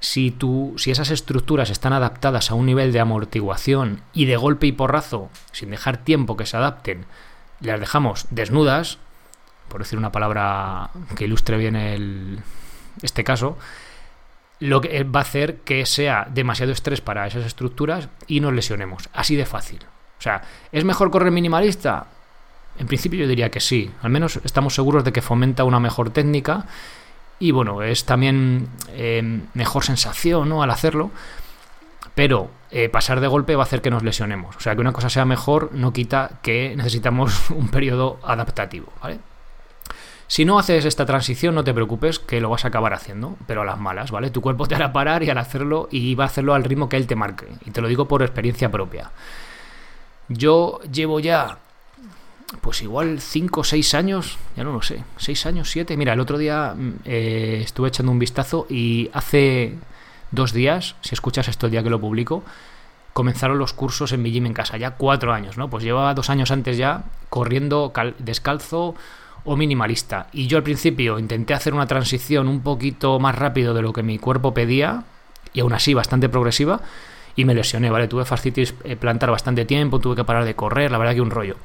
Si, 0.00 0.30
tú, 0.30 0.74
si 0.76 0.92
esas 0.92 1.10
estructuras 1.10 1.70
están 1.70 1.92
adaptadas 1.92 2.50
a 2.50 2.54
un 2.54 2.66
nivel 2.66 2.92
de 2.92 3.00
amortiguación 3.00 4.02
y 4.12 4.26
de 4.26 4.36
golpe 4.36 4.68
y 4.68 4.72
porrazo, 4.72 5.28
sin 5.50 5.70
dejar 5.70 5.98
tiempo 5.98 6.36
que 6.36 6.46
se 6.46 6.56
adapten, 6.56 7.04
las 7.60 7.80
dejamos 7.80 8.26
desnudas, 8.30 8.98
por 9.68 9.82
decir 9.82 9.98
una 9.98 10.12
palabra 10.12 10.90
que 11.16 11.24
ilustre 11.24 11.56
bien 11.56 11.76
el, 11.76 12.40
este 13.02 13.24
caso, 13.24 13.58
lo 14.60 14.80
que 14.80 15.04
va 15.04 15.20
a 15.20 15.22
hacer 15.22 15.58
que 15.58 15.86
sea 15.86 16.26
demasiado 16.30 16.72
estrés 16.72 17.00
para 17.00 17.26
esas 17.26 17.46
estructuras 17.46 18.08
y 18.26 18.40
nos 18.40 18.52
lesionemos. 18.52 19.08
Así 19.12 19.36
de 19.36 19.46
fácil. 19.46 19.80
O 20.18 20.22
sea, 20.22 20.42
¿es 20.72 20.84
mejor 20.84 21.10
correr 21.10 21.30
minimalista? 21.30 22.06
En 22.78 22.86
principio 22.86 23.20
yo 23.20 23.28
diría 23.28 23.50
que 23.50 23.60
sí. 23.60 23.90
Al 24.02 24.10
menos 24.10 24.40
estamos 24.44 24.74
seguros 24.74 25.04
de 25.04 25.12
que 25.12 25.22
fomenta 25.22 25.64
una 25.64 25.80
mejor 25.80 26.10
técnica 26.10 26.66
y 27.38 27.52
bueno, 27.52 27.82
es 27.82 28.04
también 28.04 28.68
eh, 28.90 29.40
mejor 29.54 29.84
sensación 29.84 30.48
¿no? 30.48 30.62
al 30.62 30.70
hacerlo. 30.70 31.10
Pero 32.14 32.50
eh, 32.70 32.88
pasar 32.88 33.20
de 33.20 33.26
golpe 33.26 33.56
va 33.56 33.62
a 33.62 33.66
hacer 33.66 33.80
que 33.80 33.90
nos 33.90 34.02
lesionemos. 34.02 34.56
O 34.56 34.60
sea, 34.60 34.74
que 34.74 34.80
una 34.80 34.92
cosa 34.92 35.08
sea 35.08 35.24
mejor 35.24 35.70
no 35.72 35.92
quita 35.92 36.38
que 36.42 36.74
necesitamos 36.76 37.50
un 37.50 37.68
periodo 37.68 38.18
adaptativo. 38.22 38.92
¿vale? 39.02 39.20
Si 40.26 40.44
no 40.44 40.58
haces 40.58 40.84
esta 40.84 41.06
transición, 41.06 41.54
no 41.54 41.64
te 41.64 41.72
preocupes, 41.72 42.18
que 42.18 42.42
lo 42.42 42.50
vas 42.50 42.66
a 42.66 42.68
acabar 42.68 42.92
haciendo, 42.92 43.36
pero 43.46 43.62
a 43.62 43.64
las 43.64 43.78
malas, 43.78 44.10
¿vale? 44.10 44.28
Tu 44.30 44.42
cuerpo 44.42 44.66
te 44.66 44.74
hará 44.74 44.92
parar 44.92 45.22
y 45.22 45.30
al 45.30 45.38
hacerlo, 45.38 45.88
y 45.90 46.14
va 46.14 46.24
a 46.24 46.26
hacerlo 46.26 46.52
al 46.52 46.64
ritmo 46.64 46.90
que 46.90 46.98
él 46.98 47.06
te 47.06 47.16
marque. 47.16 47.46
Y 47.64 47.70
te 47.70 47.80
lo 47.80 47.88
digo 47.88 48.06
por 48.06 48.22
experiencia 48.22 48.70
propia. 48.70 49.10
Yo 50.28 50.80
llevo 50.92 51.18
ya, 51.18 51.56
pues 52.60 52.82
igual 52.82 53.22
5 53.22 53.60
o 53.60 53.64
6 53.64 53.94
años, 53.94 54.36
ya 54.54 54.64
no 54.64 54.72
lo 54.72 54.82
sé, 54.82 55.02
6 55.16 55.46
años, 55.46 55.70
7. 55.70 55.96
Mira, 55.96 56.12
el 56.12 56.20
otro 56.20 56.36
día 56.36 56.74
mm, 56.76 56.92
eh, 57.06 57.60
estuve 57.64 57.88
echando 57.88 58.12
un 58.12 58.18
vistazo 58.18 58.66
y 58.68 59.08
hace 59.14 59.78
dos 60.30 60.52
días, 60.52 60.96
si 61.00 61.14
escuchas 61.14 61.48
esto 61.48 61.66
el 61.66 61.72
día 61.72 61.82
que 61.82 61.90
lo 61.90 62.00
publico, 62.00 62.42
comenzaron 63.12 63.58
los 63.58 63.72
cursos 63.72 64.12
en 64.12 64.22
mi 64.22 64.30
gym 64.30 64.46
en 64.46 64.54
casa, 64.54 64.76
ya 64.76 64.92
cuatro 64.92 65.32
años, 65.32 65.56
¿no? 65.56 65.68
Pues 65.68 65.82
llevaba 65.82 66.14
dos 66.14 66.30
años 66.30 66.50
antes 66.50 66.76
ya 66.76 67.04
corriendo 67.28 67.92
descalzo 68.18 68.94
o 69.44 69.56
minimalista. 69.56 70.28
Y 70.32 70.46
yo 70.46 70.56
al 70.58 70.62
principio 70.62 71.18
intenté 71.18 71.54
hacer 71.54 71.74
una 71.74 71.86
transición 71.86 72.48
un 72.48 72.60
poquito 72.60 73.18
más 73.18 73.34
rápido 73.34 73.74
de 73.74 73.82
lo 73.82 73.92
que 73.92 74.02
mi 74.02 74.18
cuerpo 74.18 74.54
pedía, 74.54 75.04
y 75.52 75.60
aún 75.60 75.72
así 75.72 75.94
bastante 75.94 76.28
progresiva, 76.28 76.80
y 77.34 77.44
me 77.44 77.54
lesioné, 77.54 77.90
¿vale? 77.90 78.08
Tuve 78.08 78.24
fascitis 78.24 78.74
eh, 78.84 78.96
plantar 78.96 79.30
bastante 79.30 79.64
tiempo, 79.64 79.98
tuve 79.98 80.16
que 80.16 80.24
parar 80.24 80.44
de 80.44 80.54
correr, 80.54 80.90
la 80.90 80.98
verdad 80.98 81.14
que 81.14 81.20
un 81.20 81.30
rollo. 81.30 81.56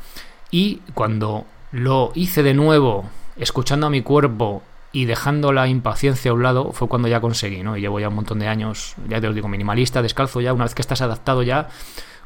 Y 0.49 0.81
cuando 0.93 1.45
lo 1.71 2.11
hice 2.15 2.43
de 2.43 2.53
nuevo, 2.53 3.09
escuchando 3.37 3.87
a 3.87 3.89
mi 3.89 4.01
cuerpo 4.01 4.61
y 4.93 5.05
dejando 5.05 5.51
la 5.51 5.67
impaciencia 5.67 6.31
a 6.31 6.33
un 6.35 6.43
lado 6.43 6.71
fue 6.71 6.87
cuando 6.87 7.07
ya 7.07 7.19
conseguí, 7.19 7.63
¿no? 7.63 7.75
Y 7.75 7.81
llevo 7.81 7.99
ya 7.99 8.09
un 8.09 8.15
montón 8.15 8.39
de 8.39 8.47
años, 8.47 8.93
ya 9.09 9.19
te 9.19 9.27
lo 9.27 9.33
digo, 9.33 9.47
minimalista, 9.49 10.03
descalzo 10.03 10.39
ya, 10.39 10.53
una 10.53 10.65
vez 10.65 10.75
que 10.75 10.83
estás 10.83 11.01
adaptado 11.01 11.41
ya, 11.41 11.67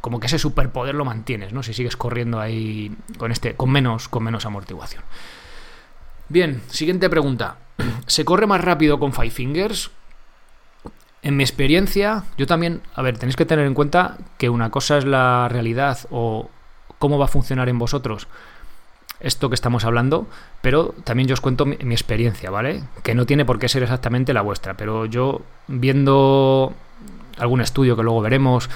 como 0.01 0.19
que 0.19 0.27
ese 0.27 0.37
superpoder 0.37 0.93
lo 0.93 1.05
mantienes, 1.05 1.53
¿no? 1.53 1.63
Si 1.63 1.73
sigues 1.73 1.95
corriendo 1.95 2.41
ahí 2.41 2.95
con 3.17 3.31
este 3.31 3.55
con 3.55 3.71
menos 3.71 4.09
con 4.09 4.23
menos 4.23 4.45
amortiguación. 4.45 5.01
Bien, 6.27 6.61
siguiente 6.67 7.09
pregunta. 7.09 7.55
¿Se 8.05 8.25
corre 8.25 8.47
más 8.47 8.61
rápido 8.61 8.99
con 8.99 9.13
Five 9.13 9.31
Fingers? 9.31 9.89
En 11.21 11.37
mi 11.37 11.43
experiencia, 11.43 12.25
yo 12.37 12.47
también, 12.47 12.81
a 12.93 13.01
ver, 13.01 13.17
tenéis 13.17 13.37
que 13.37 13.45
tener 13.45 13.65
en 13.65 13.73
cuenta 13.73 14.17
que 14.37 14.49
una 14.49 14.69
cosa 14.71 14.97
es 14.97 15.05
la 15.05 15.47
realidad 15.49 15.99
o 16.11 16.49
cómo 16.99 17.17
va 17.17 17.25
a 17.25 17.29
funcionar 17.29 17.69
en 17.69 17.79
vosotros 17.79 18.27
esto 19.19 19.49
que 19.49 19.55
estamos 19.55 19.83
hablando, 19.85 20.27
pero 20.61 20.93
también 21.03 21.27
yo 21.27 21.33
os 21.33 21.41
cuento 21.41 21.65
mi, 21.65 21.75
experiencia, 21.75 22.49
¿vale? 22.49 22.83
Que 23.03 23.15
no 23.15 23.25
tiene 23.25 23.45
por 23.45 23.59
qué 23.59 23.69
ser 23.69 23.83
exactamente 23.83 24.33
la 24.33 24.41
vuestra, 24.41 24.75
pero 24.75 25.05
yo 25.05 25.41
viendo 25.67 26.73
algún 27.37 27.61
estudio 27.61 27.95
que 27.95 28.03
luego 28.03 28.21
veremos, 28.21 28.69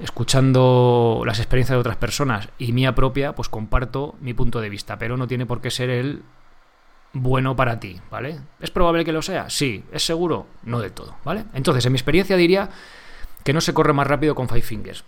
escuchando 0.00 1.22
las 1.26 1.38
experiencias 1.38 1.76
de 1.76 1.80
otras 1.80 1.96
personas 1.96 2.48
y 2.58 2.72
mía 2.72 2.94
propia, 2.94 3.34
pues 3.34 3.48
comparto 3.48 4.14
mi 4.20 4.34
punto 4.34 4.60
de 4.60 4.68
vista, 4.68 4.98
pero 4.98 5.16
no 5.16 5.26
tiene 5.26 5.46
por 5.46 5.60
qué 5.60 5.70
ser 5.70 5.90
el 5.90 6.22
bueno 7.12 7.56
para 7.56 7.78
ti, 7.78 8.00
¿vale? 8.10 8.40
¿Es 8.60 8.70
probable 8.70 9.04
que 9.04 9.12
lo 9.12 9.22
sea? 9.22 9.50
Sí. 9.50 9.84
¿Es 9.92 10.04
seguro? 10.04 10.46
No 10.64 10.80
del 10.80 10.92
todo, 10.92 11.16
¿vale? 11.24 11.44
Entonces, 11.54 11.84
en 11.84 11.92
mi 11.92 11.96
experiencia 11.96 12.36
diría 12.36 12.70
que 13.44 13.52
no 13.52 13.60
se 13.60 13.74
corre 13.74 13.92
más 13.92 14.06
rápido 14.06 14.34
con 14.34 14.48
Five 14.48 14.62
Fingers. 14.62 15.04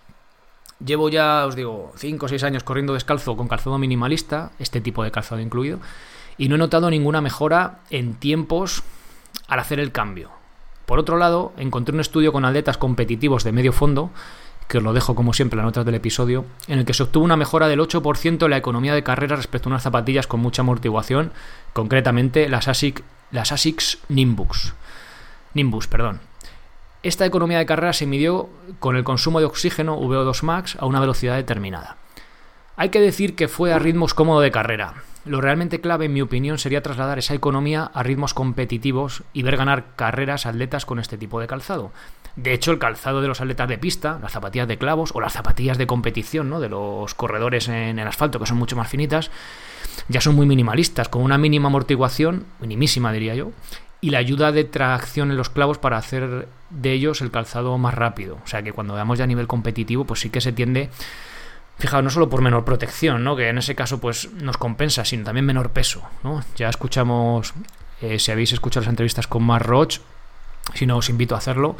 Llevo 0.84 1.08
ya, 1.08 1.46
os 1.46 1.56
digo, 1.56 1.92
5 1.96 2.26
o 2.26 2.28
6 2.28 2.42
años 2.44 2.62
corriendo 2.62 2.94
descalzo 2.94 3.36
con 3.36 3.48
calzado 3.48 3.78
minimalista, 3.78 4.50
este 4.58 4.80
tipo 4.80 5.02
de 5.02 5.10
calzado 5.10 5.40
incluido, 5.40 5.78
y 6.36 6.48
no 6.48 6.56
he 6.56 6.58
notado 6.58 6.90
ninguna 6.90 7.20
mejora 7.20 7.80
en 7.90 8.14
tiempos 8.14 8.82
al 9.48 9.60
hacer 9.60 9.80
el 9.80 9.92
cambio. 9.92 10.30
Por 10.86 10.98
otro 10.98 11.16
lado, 11.16 11.52
encontré 11.56 11.94
un 11.94 12.00
estudio 12.00 12.32
con 12.32 12.44
atletas 12.44 12.76
competitivos 12.76 13.44
de 13.44 13.52
medio 13.52 13.72
fondo, 13.72 14.10
que 14.68 14.78
os 14.78 14.84
lo 14.84 14.92
dejo 14.92 15.14
como 15.14 15.32
siempre 15.32 15.56
en 15.56 15.64
las 15.64 15.68
notas 15.68 15.86
del 15.86 15.94
episodio, 15.94 16.44
en 16.68 16.80
el 16.80 16.84
que 16.84 16.94
se 16.94 17.02
obtuvo 17.02 17.24
una 17.24 17.36
mejora 17.36 17.68
del 17.68 17.80
8% 17.80 18.44
en 18.44 18.50
la 18.50 18.56
economía 18.56 18.94
de 18.94 19.02
carrera 19.02 19.36
respecto 19.36 19.68
a 19.68 19.72
unas 19.72 19.82
zapatillas 19.82 20.26
con 20.26 20.40
mucha 20.40 20.62
amortiguación, 20.62 21.32
concretamente 21.72 22.48
las 22.48 22.68
ASICS, 22.68 23.02
las 23.30 23.52
ASICS 23.52 23.98
Nimbus. 24.08 24.74
Nimbus, 25.54 25.86
perdón. 25.86 26.20
Esta 27.04 27.26
economía 27.26 27.58
de 27.58 27.66
carrera 27.66 27.92
se 27.92 28.06
midió 28.06 28.48
con 28.78 28.96
el 28.96 29.04
consumo 29.04 29.38
de 29.38 29.44
oxígeno 29.44 30.00
VO2 30.00 30.42
max 30.42 30.78
a 30.80 30.86
una 30.86 31.00
velocidad 31.00 31.36
determinada. 31.36 31.98
Hay 32.76 32.88
que 32.88 32.98
decir 32.98 33.36
que 33.36 33.46
fue 33.46 33.74
a 33.74 33.78
ritmos 33.78 34.14
cómodos 34.14 34.42
de 34.42 34.50
carrera. 34.50 34.94
Lo 35.26 35.42
realmente 35.42 35.82
clave, 35.82 36.06
en 36.06 36.14
mi 36.14 36.22
opinión, 36.22 36.56
sería 36.56 36.82
trasladar 36.82 37.18
esa 37.18 37.34
economía 37.34 37.90
a 37.92 38.02
ritmos 38.02 38.32
competitivos 38.32 39.22
y 39.34 39.42
ver 39.42 39.58
ganar 39.58 39.84
carreras 39.96 40.46
atletas 40.46 40.86
con 40.86 40.98
este 40.98 41.18
tipo 41.18 41.40
de 41.40 41.46
calzado. 41.46 41.92
De 42.36 42.54
hecho, 42.54 42.72
el 42.72 42.78
calzado 42.78 43.20
de 43.20 43.28
los 43.28 43.42
atletas 43.42 43.68
de 43.68 43.76
pista, 43.76 44.18
las 44.22 44.32
zapatillas 44.32 44.66
de 44.66 44.78
clavos 44.78 45.10
o 45.14 45.20
las 45.20 45.34
zapatillas 45.34 45.76
de 45.76 45.86
competición 45.86 46.48
¿no? 46.48 46.58
de 46.58 46.70
los 46.70 47.12
corredores 47.12 47.68
en 47.68 47.98
el 47.98 48.08
asfalto, 48.08 48.40
que 48.40 48.46
son 48.46 48.56
mucho 48.56 48.76
más 48.76 48.88
finitas, 48.88 49.30
ya 50.08 50.22
son 50.22 50.36
muy 50.36 50.46
minimalistas, 50.46 51.10
con 51.10 51.22
una 51.22 51.36
mínima 51.36 51.68
amortiguación, 51.68 52.46
minimísima 52.60 53.12
diría 53.12 53.34
yo, 53.34 53.52
y 54.04 54.10
la 54.10 54.18
ayuda 54.18 54.52
de 54.52 54.64
tracción 54.64 55.30
en 55.30 55.38
los 55.38 55.48
clavos 55.48 55.78
para 55.78 55.96
hacer 55.96 56.46
de 56.68 56.92
ellos 56.92 57.22
el 57.22 57.30
calzado 57.30 57.78
más 57.78 57.94
rápido. 57.94 58.36
O 58.44 58.46
sea 58.46 58.62
que 58.62 58.70
cuando 58.70 58.92
veamos 58.92 59.16
ya 59.16 59.24
a 59.24 59.26
nivel 59.26 59.46
competitivo, 59.46 60.04
pues 60.04 60.20
sí 60.20 60.28
que 60.28 60.42
se 60.42 60.52
tiende, 60.52 60.90
fijaos, 61.78 62.04
no 62.04 62.10
solo 62.10 62.28
por 62.28 62.42
menor 62.42 62.66
protección, 62.66 63.24
¿no? 63.24 63.34
que 63.34 63.48
en 63.48 63.56
ese 63.56 63.74
caso 63.74 64.02
pues 64.02 64.30
nos 64.32 64.58
compensa, 64.58 65.06
sino 65.06 65.24
también 65.24 65.46
menor 65.46 65.70
peso. 65.70 66.02
¿no? 66.22 66.44
Ya 66.54 66.68
escuchamos, 66.68 67.54
eh, 68.02 68.18
si 68.18 68.30
habéis 68.30 68.52
escuchado 68.52 68.82
las 68.82 68.90
entrevistas 68.90 69.26
con 69.26 69.42
Mark 69.42 69.64
Roach, 69.64 70.00
si 70.74 70.84
no 70.84 70.98
os 70.98 71.08
invito 71.08 71.34
a 71.34 71.38
hacerlo, 71.38 71.74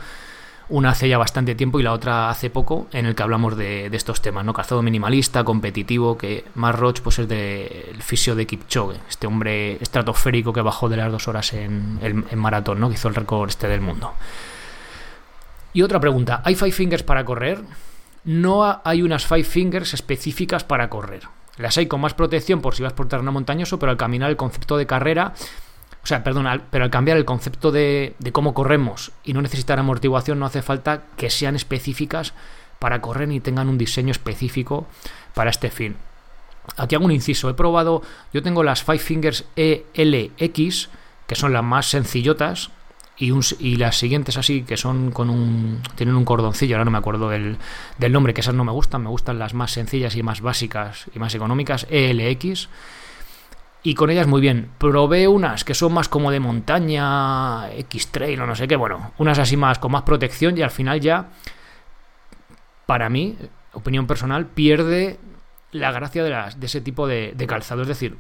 una 0.68 0.90
hace 0.90 1.08
ya 1.08 1.18
bastante 1.18 1.54
tiempo 1.54 1.78
y 1.78 1.82
la 1.82 1.92
otra 1.92 2.30
hace 2.30 2.50
poco, 2.50 2.86
en 2.92 3.06
el 3.06 3.14
que 3.14 3.22
hablamos 3.22 3.56
de, 3.56 3.86
estos 3.86 4.22
temas, 4.22 4.44
¿no? 4.44 4.52
Calzado 4.52 4.82
minimalista, 4.82 5.44
competitivo, 5.44 6.16
que 6.16 6.44
más 6.54 6.74
Roach 6.74 7.00
pues 7.00 7.18
es 7.18 7.28
del 7.28 8.02
fisio 8.02 8.34
de 8.34 8.46
Kipchoge, 8.46 8.98
este 9.08 9.26
hombre 9.26 9.74
estratosférico 9.82 10.52
que 10.52 10.62
bajó 10.62 10.88
de 10.88 10.96
las 10.96 11.12
dos 11.12 11.28
horas 11.28 11.52
en, 11.52 11.98
el, 12.02 12.36
maratón, 12.36 12.80
¿no? 12.80 12.88
Que 12.88 12.94
hizo 12.94 13.08
el 13.08 13.14
récord 13.14 13.48
este 13.48 13.68
del 13.68 13.80
mundo. 13.80 14.12
Y 15.72 15.82
otra 15.82 16.00
pregunta, 16.00 16.40
¿hay 16.44 16.54
five 16.54 16.72
fingers 16.72 17.02
para 17.02 17.24
correr? 17.24 17.60
No 18.24 18.80
hay 18.84 19.02
unas 19.02 19.26
five 19.26 19.44
fingers 19.44 19.92
específicas 19.92 20.64
para 20.64 20.88
correr. 20.88 21.24
Las 21.56 21.76
hay 21.78 21.86
con 21.86 22.00
más 22.00 22.14
protección 22.14 22.60
por 22.60 22.74
si 22.74 22.82
vas 22.82 22.92
por 22.92 23.06
terreno 23.06 23.30
montañoso, 23.32 23.78
pero 23.78 23.90
al 23.90 23.98
caminar 23.98 24.30
el 24.30 24.36
concepto 24.36 24.76
de 24.76 24.86
carrera 24.86 25.34
o 26.04 26.06
sea, 26.06 26.22
perdón, 26.22 26.46
pero 26.70 26.84
al 26.84 26.90
cambiar 26.90 27.16
el 27.16 27.24
concepto 27.24 27.72
de, 27.72 28.14
cómo 28.32 28.52
corremos 28.52 29.12
y 29.24 29.32
no 29.32 29.40
necesitar 29.40 29.78
amortiguación, 29.78 30.38
no 30.38 30.44
hace 30.44 30.60
falta 30.60 31.04
que 31.16 31.30
sean 31.30 31.56
específicas 31.56 32.34
para 32.78 33.00
correr 33.00 33.28
ni 33.28 33.40
tengan 33.40 33.70
un 33.70 33.78
diseño 33.78 34.10
específico 34.10 34.86
para 35.32 35.48
este 35.48 35.70
fin. 35.70 35.96
Aquí 36.76 36.94
hago 36.94 37.06
un 37.06 37.10
inciso. 37.10 37.48
He 37.48 37.54
probado, 37.54 38.02
yo 38.34 38.42
tengo 38.42 38.62
las 38.62 38.82
Five 38.82 38.98
Fingers 38.98 39.46
ELX, 39.56 40.90
que 41.26 41.34
son 41.36 41.54
las 41.54 41.64
más 41.64 41.86
sencillotas, 41.86 42.70
y, 43.16 43.32
y, 43.60 43.76
las 43.76 43.96
siguientes 43.96 44.36
así, 44.36 44.62
que 44.62 44.76
son 44.76 45.10
con 45.10 45.30
un. 45.30 45.80
tienen 45.94 46.16
un 46.16 46.26
cordoncillo, 46.26 46.76
ahora 46.76 46.84
no 46.84 46.90
me 46.90 46.98
acuerdo 46.98 47.30
del, 47.30 47.56
del 47.96 48.12
nombre, 48.12 48.34
que 48.34 48.42
esas 48.42 48.54
no 48.54 48.64
me 48.64 48.72
gustan, 48.72 49.04
me 49.04 49.08
gustan 49.08 49.38
las 49.38 49.54
más 49.54 49.70
sencillas 49.70 50.16
y 50.16 50.22
más 50.22 50.42
básicas 50.42 51.06
y 51.14 51.18
más 51.18 51.34
económicas, 51.34 51.86
ELX 51.88 52.68
y 53.84 53.94
con 53.94 54.10
ellas 54.10 54.26
muy 54.26 54.40
bien. 54.40 54.70
Probé 54.78 55.28
unas 55.28 55.62
que 55.62 55.74
son 55.74 55.92
más 55.92 56.08
como 56.08 56.32
de 56.32 56.40
montaña, 56.40 57.70
X-Trail 57.70 58.40
o 58.40 58.46
no 58.46 58.56
sé 58.56 58.66
qué, 58.66 58.74
bueno, 58.74 59.12
unas 59.18 59.38
así 59.38 59.56
más 59.56 59.78
con 59.78 59.92
más 59.92 60.02
protección 60.02 60.56
y 60.58 60.62
al 60.62 60.70
final 60.70 61.00
ya, 61.00 61.28
para 62.86 63.10
mí, 63.10 63.36
opinión 63.74 64.06
personal, 64.06 64.46
pierde 64.46 65.20
la 65.70 65.92
gracia 65.92 66.24
de, 66.24 66.30
las, 66.30 66.58
de 66.58 66.66
ese 66.66 66.80
tipo 66.80 67.06
de, 67.06 67.36
calzado. 67.46 67.82
Es 67.82 67.88
decir, 67.88 68.16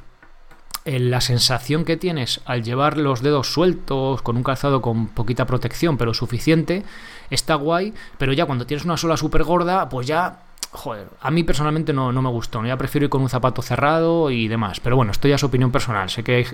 la 0.84 1.22
sensación 1.22 1.86
que 1.86 1.96
tienes 1.96 2.42
al 2.44 2.62
llevar 2.62 2.98
los 2.98 3.22
dedos 3.22 3.50
sueltos 3.50 4.20
con 4.20 4.36
un 4.36 4.42
calzado 4.42 4.82
con 4.82 5.06
poquita 5.08 5.46
protección 5.46 5.96
pero 5.96 6.12
suficiente 6.12 6.82
está 7.30 7.54
guay, 7.54 7.94
pero 8.18 8.34
ya 8.34 8.44
cuando 8.44 8.66
tienes 8.66 8.84
una 8.84 8.98
sola 8.98 9.16
súper 9.16 9.44
gorda, 9.44 9.88
pues 9.88 10.06
ya 10.06 10.43
joder, 10.74 11.08
a 11.20 11.30
mí 11.30 11.44
personalmente 11.44 11.92
no, 11.92 12.12
me 12.12 12.28
gustó. 12.28 12.64
Ya 12.64 12.76
prefiero 12.76 13.04
ir 13.04 13.10
con 13.10 13.22
un 13.22 13.28
zapato 13.28 13.62
cerrado 13.62 14.30
y 14.30 14.48
demás. 14.48 14.80
Pero 14.80 14.96
bueno, 14.96 15.12
esto 15.12 15.28
ya 15.28 15.36
es 15.36 15.44
opinión 15.44 15.70
personal. 15.70 16.10
Sé 16.10 16.24
que 16.24 16.34
hay 16.34 16.46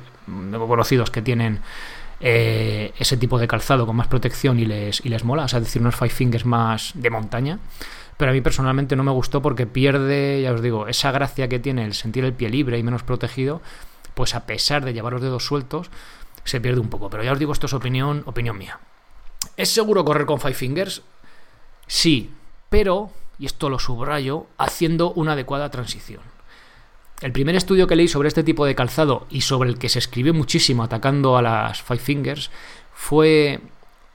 conocidos 0.50 1.10
que 1.10 1.22
tienen 1.22 1.60
eh, 2.20 2.92
ese 2.98 3.16
tipo 3.16 3.38
de 3.38 3.48
calzado 3.48 3.86
con 3.86 3.96
más 3.96 4.08
protección 4.08 4.58
y 4.58 4.66
les, 4.66 5.04
y 5.04 5.08
les 5.08 5.24
mola. 5.24 5.44
O 5.44 5.48
sea, 5.48 5.60
decir, 5.60 5.80
unos 5.80 5.96
five 5.96 6.10
fingers 6.10 6.44
más 6.44 6.92
de 6.94 7.10
montaña. 7.10 7.58
Pero 8.18 8.30
a 8.30 8.34
mí 8.34 8.42
personalmente 8.42 8.94
no 8.94 9.02
me 9.02 9.10
gustó 9.10 9.40
porque 9.40 9.66
pierde, 9.66 10.42
ya 10.42 10.52
os 10.52 10.60
digo, 10.60 10.86
esa 10.86 11.10
gracia 11.10 11.48
que 11.48 11.58
tiene 11.58 11.86
el 11.86 11.94
sentir 11.94 12.24
el 12.24 12.34
pie 12.34 12.50
libre 12.50 12.78
y 12.78 12.82
menos 12.82 13.02
protegido. 13.02 13.62
Pues 14.14 14.34
a 14.34 14.44
pesar 14.44 14.84
de 14.84 14.92
llevar 14.92 15.14
los 15.14 15.22
dedos 15.22 15.46
sueltos, 15.46 15.90
se 16.44 16.60
pierde 16.60 16.80
un 16.80 16.90
poco. 16.90 17.08
Pero 17.08 17.24
ya 17.24 17.32
os 17.32 17.38
digo, 17.38 17.52
esto 17.52 17.66
es 17.66 17.72
opinión, 17.72 18.22
opinión 18.26 18.58
mía. 18.58 18.78
¿Es 19.56 19.70
seguro 19.70 20.04
correr 20.04 20.26
con 20.26 20.40
five 20.40 20.54
fingers? 20.54 21.02
Sí, 21.86 22.30
pero 22.68 23.10
y 23.40 23.46
esto 23.46 23.70
lo 23.70 23.78
subrayo, 23.78 24.46
haciendo 24.58 25.12
una 25.12 25.32
adecuada 25.32 25.70
transición. 25.70 26.20
El 27.22 27.32
primer 27.32 27.56
estudio 27.56 27.86
que 27.86 27.96
leí 27.96 28.06
sobre 28.06 28.28
este 28.28 28.44
tipo 28.44 28.66
de 28.66 28.74
calzado 28.74 29.26
y 29.30 29.40
sobre 29.40 29.70
el 29.70 29.78
que 29.78 29.88
se 29.88 29.98
escribió 29.98 30.34
muchísimo 30.34 30.82
atacando 30.82 31.38
a 31.38 31.42
las 31.42 31.82
Five 31.82 32.00
Fingers 32.00 32.50
fue 32.92 33.60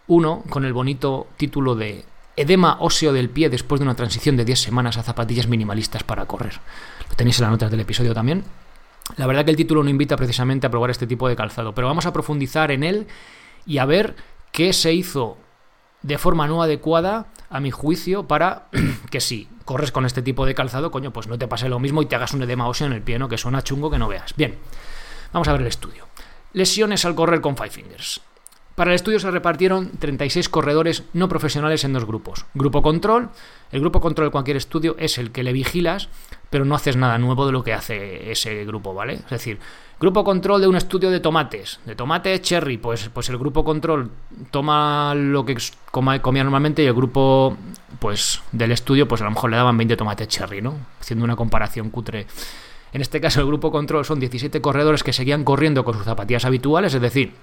uno 0.07 0.43
con 0.49 0.63
el 0.63 0.73
bonito 0.73 1.27
título 1.37 1.75
de 1.75 2.05
Edema 2.35 2.77
óseo 2.79 3.13
del 3.13 3.29
pie 3.29 3.49
después 3.49 3.79
de 3.79 3.85
una 3.85 3.95
transición 3.95 4.37
de 4.37 4.45
10 4.45 4.59
semanas 4.59 4.97
a 4.97 5.03
zapatillas 5.03 5.47
minimalistas 5.47 6.03
para 6.03 6.25
correr. 6.25 6.59
Lo 7.09 7.15
tenéis 7.15 7.39
en 7.39 7.43
las 7.43 7.51
notas 7.51 7.71
del 7.71 7.79
episodio 7.79 8.13
también. 8.13 8.43
La 9.17 9.25
verdad 9.25 9.43
que 9.43 9.51
el 9.51 9.57
título 9.57 9.83
no 9.83 9.89
invita 9.89 10.17
precisamente 10.17 10.67
a 10.67 10.71
probar 10.71 10.91
este 10.91 11.07
tipo 11.07 11.27
de 11.27 11.35
calzado, 11.35 11.73
pero 11.73 11.87
vamos 11.87 12.05
a 12.05 12.13
profundizar 12.13 12.71
en 12.71 12.83
él 12.83 13.07
y 13.65 13.79
a 13.79 13.85
ver 13.85 14.15
qué 14.51 14.71
se 14.71 14.93
hizo 14.93 15.37
de 16.05 16.19
forma 16.19 16.47
no 16.47 16.61
adecuada, 16.61 17.25
a 17.49 17.59
mi 17.59 17.71
juicio, 17.71 18.27
para 18.27 18.67
que 19.09 19.19
si 19.19 19.49
corres 19.65 19.91
con 19.91 20.05
este 20.05 20.21
tipo 20.21 20.45
de 20.45 20.53
calzado, 20.53 20.91
coño, 20.91 21.11
pues 21.11 21.27
no 21.27 21.39
te 21.39 21.47
pase 21.47 21.67
lo 21.67 21.79
mismo 21.79 22.03
y 22.03 22.05
te 22.05 22.15
hagas 22.15 22.33
un 22.33 22.43
edema 22.43 22.67
óseo 22.67 22.85
en 22.85 22.93
el 22.93 23.01
pie, 23.01 23.17
¿no? 23.17 23.27
Que 23.27 23.39
suena 23.39 23.63
chungo 23.63 23.89
que 23.89 23.97
no 23.97 24.07
veas. 24.07 24.35
Bien, 24.35 24.55
vamos 25.33 25.47
a 25.47 25.53
ver 25.53 25.61
el 25.61 25.67
estudio. 25.67 26.07
Lesiones 26.53 27.05
al 27.05 27.15
correr 27.15 27.41
con 27.41 27.57
Five 27.57 27.71
Fingers. 27.71 28.21
Para 28.75 28.91
el 28.91 28.95
estudio 28.95 29.21
se 29.21 29.31
repartieron 29.31 29.89
36 29.99 30.49
corredores 30.49 31.03
no 31.13 31.29
profesionales 31.29 31.85
en 31.85 31.93
dos 31.93 32.05
grupos. 32.05 32.45
Grupo 32.53 32.81
control, 32.81 33.29
el 33.71 33.79
grupo 33.79 34.01
control 34.01 34.27
de 34.27 34.31
cualquier 34.31 34.57
estudio 34.57 34.97
es 34.99 35.17
el 35.17 35.31
que 35.31 35.43
le 35.43 35.53
vigilas, 35.53 36.09
pero 36.49 36.65
no 36.65 36.75
haces 36.75 36.97
nada 36.97 37.17
nuevo 37.17 37.45
de 37.45 37.53
lo 37.53 37.63
que 37.63 37.71
hace 37.71 38.31
ese 38.31 38.65
grupo, 38.65 38.93
¿vale? 38.93 39.13
Es 39.13 39.29
decir, 39.29 39.59
grupo 39.97 40.25
control 40.25 40.59
de 40.59 40.67
un 40.67 40.75
estudio 40.75 41.09
de 41.09 41.21
tomates, 41.21 41.79
de 41.85 41.95
tomate 41.95 42.41
cherry, 42.41 42.77
pues, 42.77 43.09
pues 43.13 43.29
el 43.29 43.37
grupo 43.37 43.63
control 43.63 44.11
toma 44.51 45.15
lo 45.15 45.45
que 45.45 45.55
comía 45.91 46.43
normalmente 46.43 46.83
y 46.83 46.87
el 46.87 46.93
grupo 46.93 47.57
pues 47.99 48.41
del 48.51 48.73
estudio 48.73 49.07
pues 49.07 49.21
a 49.21 49.23
lo 49.23 49.31
mejor 49.31 49.51
le 49.51 49.55
daban 49.55 49.77
20 49.77 49.95
tomates 49.95 50.27
cherry, 50.27 50.61
¿no? 50.61 50.75
Haciendo 50.99 51.23
una 51.23 51.37
comparación 51.37 51.89
cutre 51.91 52.27
En 52.91 53.01
este 53.01 53.21
caso, 53.21 53.39
el 53.39 53.47
grupo 53.47 53.71
control 53.71 54.03
son 54.03 54.19
17 54.19 54.59
corredores 54.59 55.01
que 55.01 55.13
seguían 55.13 55.45
corriendo 55.45 55.85
con 55.85 55.93
sus 55.93 56.03
zapatillas 56.03 56.43
habituales, 56.43 56.93
es 56.93 57.01
decir, 57.01 57.33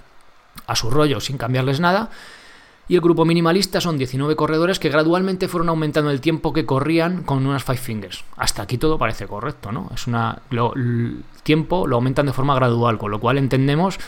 a 0.67 0.77
su 0.77 0.91
rollo 0.91 1.21
sin 1.21 1.39
cambiarles 1.39 1.81
nada. 1.81 2.11
Y 2.89 2.97
el 2.97 3.01
grupo 3.01 3.25
minimalista 3.25 3.81
son 3.81 3.97
19 3.97 4.37
corredores 4.37 4.79
que 4.79 4.89
gradualmente 4.89 5.49
fueron 5.49 5.69
aumentando 5.69 6.11
el 6.11 6.21
tiempo 6.21 6.53
que 6.53 6.67
corrían 6.67 7.23
con 7.23 7.47
unas 7.47 7.63
five 7.65 7.79
fingers. 7.79 8.25
Hasta 8.37 8.63
aquí 8.63 8.77
todo 8.77 8.99
parece 8.99 9.27
correcto, 9.27 9.71
¿no? 9.71 9.91
Es 9.95 10.07
una 10.07 10.43
el 10.51 11.25
tiempo 11.43 11.87
lo 11.87 11.97
aumentan 11.97 12.27
de 12.27 12.33
forma 12.33 12.55
gradual, 12.55 12.99
con 12.99 13.11
lo 13.11 13.21
cual 13.21 13.39
entendemos 13.39 13.99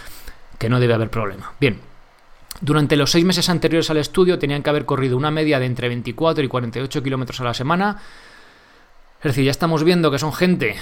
que 0.59 0.69
no 0.69 0.81
debe 0.81 0.95
haber 0.95 1.11
problema. 1.11 1.53
Bien. 1.61 1.81
Durante 2.61 2.97
los 2.97 3.11
seis 3.11 3.25
meses 3.25 3.49
anteriores 3.49 3.91
al 3.91 3.97
estudio 3.97 4.39
tenían 4.39 4.63
que 4.63 4.71
haber 4.71 4.85
corrido 4.85 5.17
una 5.17 5.31
media 5.31 5.59
de 5.59 5.67
entre 5.67 5.89
24 5.89 6.45
y 6.45 6.49
48 6.49 7.03
kilómetros 7.03 7.41
a 7.41 7.45
la 7.45 7.55
semana. 7.55 8.01
Es 9.19 9.25
decir, 9.25 9.45
ya 9.45 9.51
estamos 9.51 9.83
viendo 9.83 10.11
que 10.11 10.19
son 10.19 10.33
gente 10.33 10.77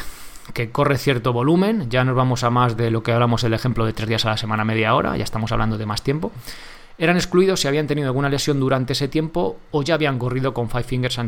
que 0.54 0.70
corre 0.70 0.98
cierto 0.98 1.32
volumen, 1.32 1.88
ya 1.88 2.04
nos 2.04 2.14
vamos 2.14 2.44
a 2.44 2.50
más 2.50 2.76
de 2.76 2.90
lo 2.90 3.02
que 3.02 3.12
hablamos 3.12 3.44
el 3.44 3.54
ejemplo 3.54 3.84
de 3.84 3.92
tres 3.92 4.08
días 4.08 4.24
a 4.26 4.30
la 4.30 4.36
semana, 4.36 4.64
media 4.64 4.94
hora, 4.94 5.16
ya 5.16 5.24
estamos 5.24 5.52
hablando 5.52 5.78
de 5.78 5.86
más 5.86 6.02
tiempo. 6.02 6.32
Eran 6.98 7.16
excluidos 7.16 7.60
si 7.60 7.68
habían 7.68 7.86
tenido 7.86 8.08
alguna 8.08 8.28
lesión 8.28 8.60
durante 8.60 8.92
ese 8.92 9.08
tiempo 9.08 9.58
o 9.70 9.82
ya 9.82 9.94
habían 9.94 10.18
corrido 10.18 10.52
con 10.52 10.68
Five 10.68 10.84
Fingers 10.84 11.18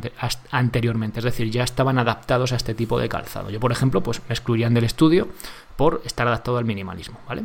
anteriormente, 0.51 1.21
es 1.21 1.25
decir, 1.25 1.51
ya 1.51 1.65
estaban 1.65 1.99
adaptados 1.99 2.53
a 2.53 2.57
este 2.57 2.75
tipo 2.75 2.99
de 2.99 3.09
calzado. 3.09 3.51
Yo, 3.51 3.61
por 3.61 3.73
ejemplo, 3.73 4.03
pues 4.03 4.21
me 4.29 4.35
excluirían 4.35 4.75
del 4.75 4.85
estudio 4.85 5.29
por 5.77 6.03
estar 6.05 6.29
adaptado 6.29 6.59
al 6.59 6.65
minimalismo, 6.65 7.19
¿vale? 7.27 7.45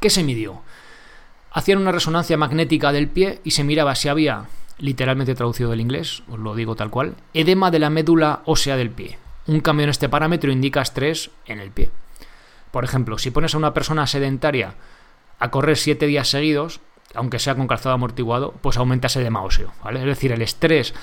¿Qué 0.00 0.10
se 0.10 0.22
midió? 0.22 0.60
Hacían 1.50 1.78
una 1.78 1.92
resonancia 1.92 2.36
magnética 2.36 2.92
del 2.92 3.08
pie 3.08 3.40
y 3.42 3.52
se 3.52 3.64
miraba 3.64 3.94
si 3.94 4.08
había, 4.08 4.44
literalmente 4.78 5.34
traducido 5.34 5.70
del 5.70 5.80
inglés, 5.80 6.22
os 6.28 6.38
lo 6.38 6.54
digo 6.54 6.76
tal 6.76 6.90
cual, 6.90 7.14
edema 7.32 7.70
de 7.70 7.78
la 7.78 7.90
médula 7.90 8.42
ósea 8.44 8.76
del 8.76 8.90
pie. 8.90 9.18
Un 9.48 9.60
cambio 9.60 9.84
en 9.84 9.90
este 9.90 10.10
parámetro 10.10 10.52
indica 10.52 10.82
estrés 10.82 11.30
en 11.46 11.58
el 11.58 11.70
pie. 11.70 11.90
Por 12.70 12.84
ejemplo, 12.84 13.16
si 13.18 13.30
pones 13.30 13.54
a 13.54 13.58
una 13.58 13.72
persona 13.72 14.06
sedentaria 14.06 14.74
a 15.38 15.50
correr 15.50 15.78
7 15.78 16.06
días 16.06 16.28
seguidos, 16.28 16.80
aunque 17.14 17.38
sea 17.38 17.54
con 17.54 17.66
calzado 17.66 17.94
amortiguado, 17.94 18.52
pues 18.60 18.76
aumenta 18.76 19.06
ese 19.06 19.22
edema. 19.22 19.42
¿vale? 19.82 20.00
Es 20.00 20.06
decir, 20.06 20.32
el 20.32 20.42
estrés, 20.42 20.94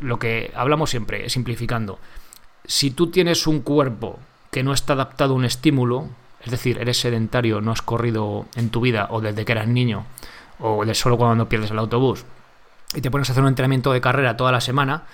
lo 0.00 0.18
que 0.18 0.50
hablamos 0.56 0.90
siempre, 0.90 1.30
simplificando, 1.30 2.00
si 2.64 2.90
tú 2.90 3.12
tienes 3.12 3.46
un 3.46 3.60
cuerpo 3.60 4.18
que 4.50 4.64
no 4.64 4.72
está 4.72 4.94
adaptado 4.94 5.34
a 5.34 5.36
un 5.36 5.44
estímulo, 5.44 6.08
es 6.42 6.50
decir, 6.50 6.78
eres 6.78 6.98
sedentario, 6.98 7.60
no 7.60 7.70
has 7.70 7.82
corrido 7.82 8.46
en 8.56 8.70
tu 8.70 8.80
vida 8.80 9.06
o 9.10 9.20
desde 9.20 9.44
que 9.44 9.52
eras 9.52 9.68
niño, 9.68 10.04
o 10.58 10.84
de 10.84 10.94
solo 10.94 11.16
cuando 11.16 11.48
pierdes 11.48 11.70
el 11.70 11.78
autobús, 11.78 12.24
y 12.94 13.02
te 13.02 13.10
pones 13.10 13.28
a 13.28 13.32
hacer 13.32 13.42
un 13.42 13.50
entrenamiento 13.50 13.92
de 13.92 14.00
carrera 14.00 14.36
toda 14.36 14.50
la 14.50 14.60
semana, 14.60 15.04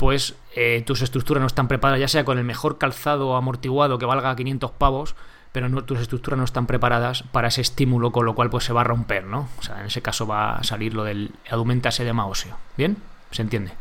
pues 0.00 0.34
eh, 0.56 0.82
tus 0.86 1.02
estructuras 1.02 1.42
no 1.42 1.46
están 1.46 1.68
preparadas, 1.68 2.00
ya 2.00 2.08
sea 2.08 2.24
con 2.24 2.38
el 2.38 2.44
mejor 2.44 2.78
calzado 2.78 3.36
amortiguado 3.36 3.98
que 3.98 4.06
valga 4.06 4.34
500 4.34 4.70
pavos, 4.70 5.14
pero 5.52 5.68
no, 5.68 5.84
tus 5.84 6.00
estructuras 6.00 6.38
no 6.38 6.46
están 6.46 6.66
preparadas 6.66 7.22
para 7.24 7.48
ese 7.48 7.60
estímulo, 7.60 8.10
con 8.10 8.24
lo 8.24 8.34
cual 8.34 8.48
pues 8.48 8.64
se 8.64 8.72
va 8.72 8.80
a 8.80 8.84
romper, 8.84 9.24
¿no? 9.24 9.50
O 9.58 9.62
sea, 9.62 9.78
en 9.78 9.86
ese 9.86 10.00
caso 10.00 10.26
va 10.26 10.56
a 10.56 10.64
salir 10.64 10.94
lo 10.94 11.04
del 11.04 11.32
aumenta 11.50 11.90
ese 11.90 12.04
edema 12.04 12.24
óseo. 12.24 12.56
¿Bien? 12.78 12.96
¿Se 13.30 13.42
entiende? 13.42 13.72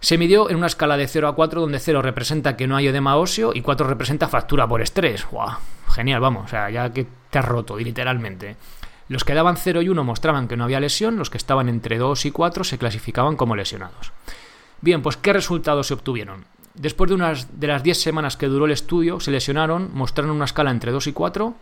Se 0.00 0.18
midió 0.18 0.50
en 0.50 0.56
una 0.56 0.66
escala 0.66 0.96
de 0.96 1.06
0 1.06 1.28
a 1.28 1.36
4, 1.36 1.60
donde 1.60 1.78
0 1.78 2.02
representa 2.02 2.56
que 2.56 2.66
no 2.66 2.74
hay 2.74 2.88
edema 2.88 3.14
óseo 3.14 3.52
y 3.54 3.62
4 3.62 3.86
representa 3.86 4.26
fractura 4.26 4.66
por 4.66 4.82
estrés. 4.82 5.24
¡Guau! 5.30 5.56
Genial, 5.94 6.20
vamos, 6.20 6.46
o 6.46 6.48
sea, 6.48 6.68
ya 6.68 6.92
que 6.92 7.06
te 7.30 7.38
has 7.38 7.44
roto, 7.44 7.76
literalmente. 7.76 8.56
Los 9.06 9.22
que 9.22 9.34
daban 9.34 9.56
0 9.56 9.82
y 9.82 9.88
1 9.88 10.02
mostraban 10.02 10.48
que 10.48 10.56
no 10.56 10.64
había 10.64 10.80
lesión, 10.80 11.16
los 11.16 11.30
que 11.30 11.38
estaban 11.38 11.68
entre 11.68 11.98
2 11.98 12.26
y 12.26 12.32
4 12.32 12.64
se 12.64 12.78
clasificaban 12.78 13.36
como 13.36 13.54
lesionados. 13.54 14.10
Bien, 14.82 15.00
pues 15.00 15.16
¿qué 15.16 15.32
resultados 15.32 15.86
se 15.86 15.94
obtuvieron? 15.94 16.44
Después 16.74 17.08
de, 17.08 17.14
unas, 17.14 17.60
de 17.60 17.68
las 17.68 17.84
10 17.84 18.00
semanas 18.00 18.36
que 18.36 18.46
duró 18.46 18.66
el 18.66 18.72
estudio, 18.72 19.20
se 19.20 19.30
lesionaron, 19.30 19.90
mostraron 19.94 20.32
una 20.32 20.44
escala 20.44 20.72
entre 20.72 20.90
2 20.90 21.06
y 21.06 21.12
4. 21.12 21.54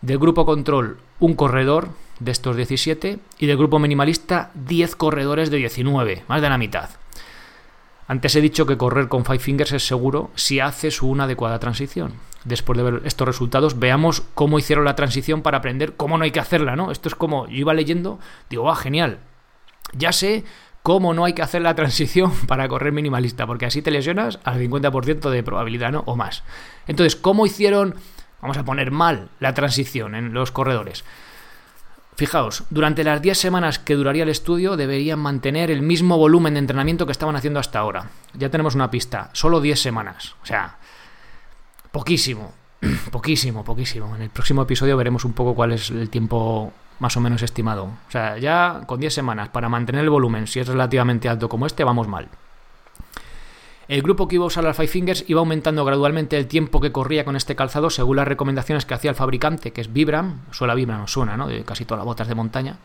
Del 0.00 0.18
grupo 0.18 0.46
control, 0.46 0.98
un 1.20 1.34
corredor 1.34 1.90
de 2.18 2.30
estos 2.30 2.56
17. 2.56 3.18
Y 3.38 3.46
del 3.46 3.58
grupo 3.58 3.78
minimalista, 3.78 4.50
10 4.54 4.96
corredores 4.96 5.50
de 5.50 5.58
19, 5.58 6.24
más 6.26 6.40
de 6.40 6.48
la 6.48 6.56
mitad. 6.56 6.88
Antes 8.08 8.34
he 8.36 8.40
dicho 8.40 8.64
que 8.64 8.78
correr 8.78 9.08
con 9.08 9.24
Five 9.24 9.40
Fingers 9.40 9.72
es 9.72 9.86
seguro 9.86 10.30
si 10.36 10.60
haces 10.60 11.02
una 11.02 11.24
adecuada 11.24 11.58
transición. 11.58 12.14
Después 12.44 12.78
de 12.78 12.84
ver 12.84 13.02
estos 13.04 13.26
resultados, 13.26 13.78
veamos 13.78 14.22
cómo 14.34 14.58
hicieron 14.58 14.84
la 14.84 14.94
transición 14.94 15.42
para 15.42 15.58
aprender 15.58 15.96
cómo 15.96 16.16
no 16.16 16.24
hay 16.24 16.30
que 16.30 16.40
hacerla, 16.40 16.76
¿no? 16.76 16.92
Esto 16.92 17.08
es 17.08 17.14
como, 17.14 17.46
yo 17.48 17.56
iba 17.56 17.74
leyendo, 17.74 18.20
digo, 18.48 18.70
ah, 18.70 18.76
genial. 18.76 19.18
Ya 19.92 20.12
sé 20.12 20.44
cómo 20.86 21.14
no 21.14 21.24
hay 21.24 21.32
que 21.32 21.42
hacer 21.42 21.62
la 21.62 21.74
transición 21.74 22.32
para 22.46 22.68
correr 22.68 22.92
minimalista, 22.92 23.44
porque 23.44 23.66
así 23.66 23.82
te 23.82 23.90
lesionas 23.90 24.38
al 24.44 24.60
50% 24.60 25.30
de 25.30 25.42
probabilidad, 25.42 25.90
¿no? 25.90 26.04
O 26.06 26.14
más. 26.14 26.44
Entonces, 26.86 27.16
¿cómo 27.16 27.44
hicieron, 27.44 27.96
vamos 28.40 28.56
a 28.56 28.64
poner 28.64 28.92
mal, 28.92 29.28
la 29.40 29.52
transición 29.52 30.14
en 30.14 30.32
los 30.32 30.52
corredores? 30.52 31.04
Fijaos, 32.14 32.62
durante 32.70 33.02
las 33.02 33.20
10 33.20 33.36
semanas 33.36 33.80
que 33.80 33.96
duraría 33.96 34.22
el 34.22 34.28
estudio 34.28 34.76
deberían 34.76 35.18
mantener 35.18 35.72
el 35.72 35.82
mismo 35.82 36.18
volumen 36.18 36.54
de 36.54 36.60
entrenamiento 36.60 37.04
que 37.04 37.10
estaban 37.10 37.34
haciendo 37.34 37.58
hasta 37.58 37.80
ahora. 37.80 38.10
Ya 38.34 38.50
tenemos 38.50 38.76
una 38.76 38.88
pista, 38.88 39.30
solo 39.32 39.60
10 39.60 39.80
semanas. 39.80 40.36
O 40.40 40.46
sea, 40.46 40.78
poquísimo, 41.90 42.54
poquísimo, 43.10 43.64
poquísimo. 43.64 44.14
En 44.14 44.22
el 44.22 44.30
próximo 44.30 44.62
episodio 44.62 44.96
veremos 44.96 45.24
un 45.24 45.32
poco 45.32 45.56
cuál 45.56 45.72
es 45.72 45.90
el 45.90 46.08
tiempo 46.10 46.72
más 46.98 47.16
o 47.16 47.20
menos 47.20 47.42
estimado. 47.42 47.84
O 47.84 48.10
sea, 48.10 48.38
ya 48.38 48.82
con 48.86 49.00
10 49.00 49.12
semanas 49.12 49.48
para 49.48 49.68
mantener 49.68 50.04
el 50.04 50.10
volumen, 50.10 50.46
si 50.46 50.60
es 50.60 50.68
relativamente 50.68 51.28
alto 51.28 51.48
como 51.48 51.66
este, 51.66 51.84
vamos 51.84 52.08
mal. 52.08 52.28
El 53.88 54.02
grupo 54.02 54.26
que 54.26 54.34
iba 54.34 54.42
a 54.42 54.48
usar 54.48 54.64
las 54.64 54.76
Five 54.76 54.88
Fingers 54.88 55.24
iba 55.28 55.38
aumentando 55.38 55.84
gradualmente 55.84 56.36
el 56.36 56.48
tiempo 56.48 56.80
que 56.80 56.90
corría 56.90 57.24
con 57.24 57.36
este 57.36 57.54
calzado 57.54 57.88
según 57.88 58.16
las 58.16 58.26
recomendaciones 58.26 58.84
que 58.84 58.94
hacía 58.94 59.10
el 59.10 59.16
fabricante, 59.16 59.72
que 59.72 59.80
es 59.80 59.92
Vibram, 59.92 60.40
suena 60.50 60.74
Vibram, 60.74 61.00
no 61.00 61.06
suena, 61.06 61.36
¿no? 61.36 61.46
De 61.46 61.62
casi 61.62 61.84
todas 61.84 62.00
las 62.00 62.06
botas 62.06 62.26
de 62.26 62.34
montaña, 62.34 62.78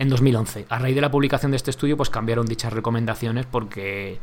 en 0.00 0.08
2011. 0.08 0.66
A 0.68 0.78
raíz 0.80 0.96
de 0.96 1.00
la 1.00 1.12
publicación 1.12 1.52
de 1.52 1.56
este 1.56 1.70
estudio, 1.70 1.96
pues 1.96 2.10
cambiaron 2.10 2.46
dichas 2.46 2.72
recomendaciones 2.72 3.46
porque 3.46 4.18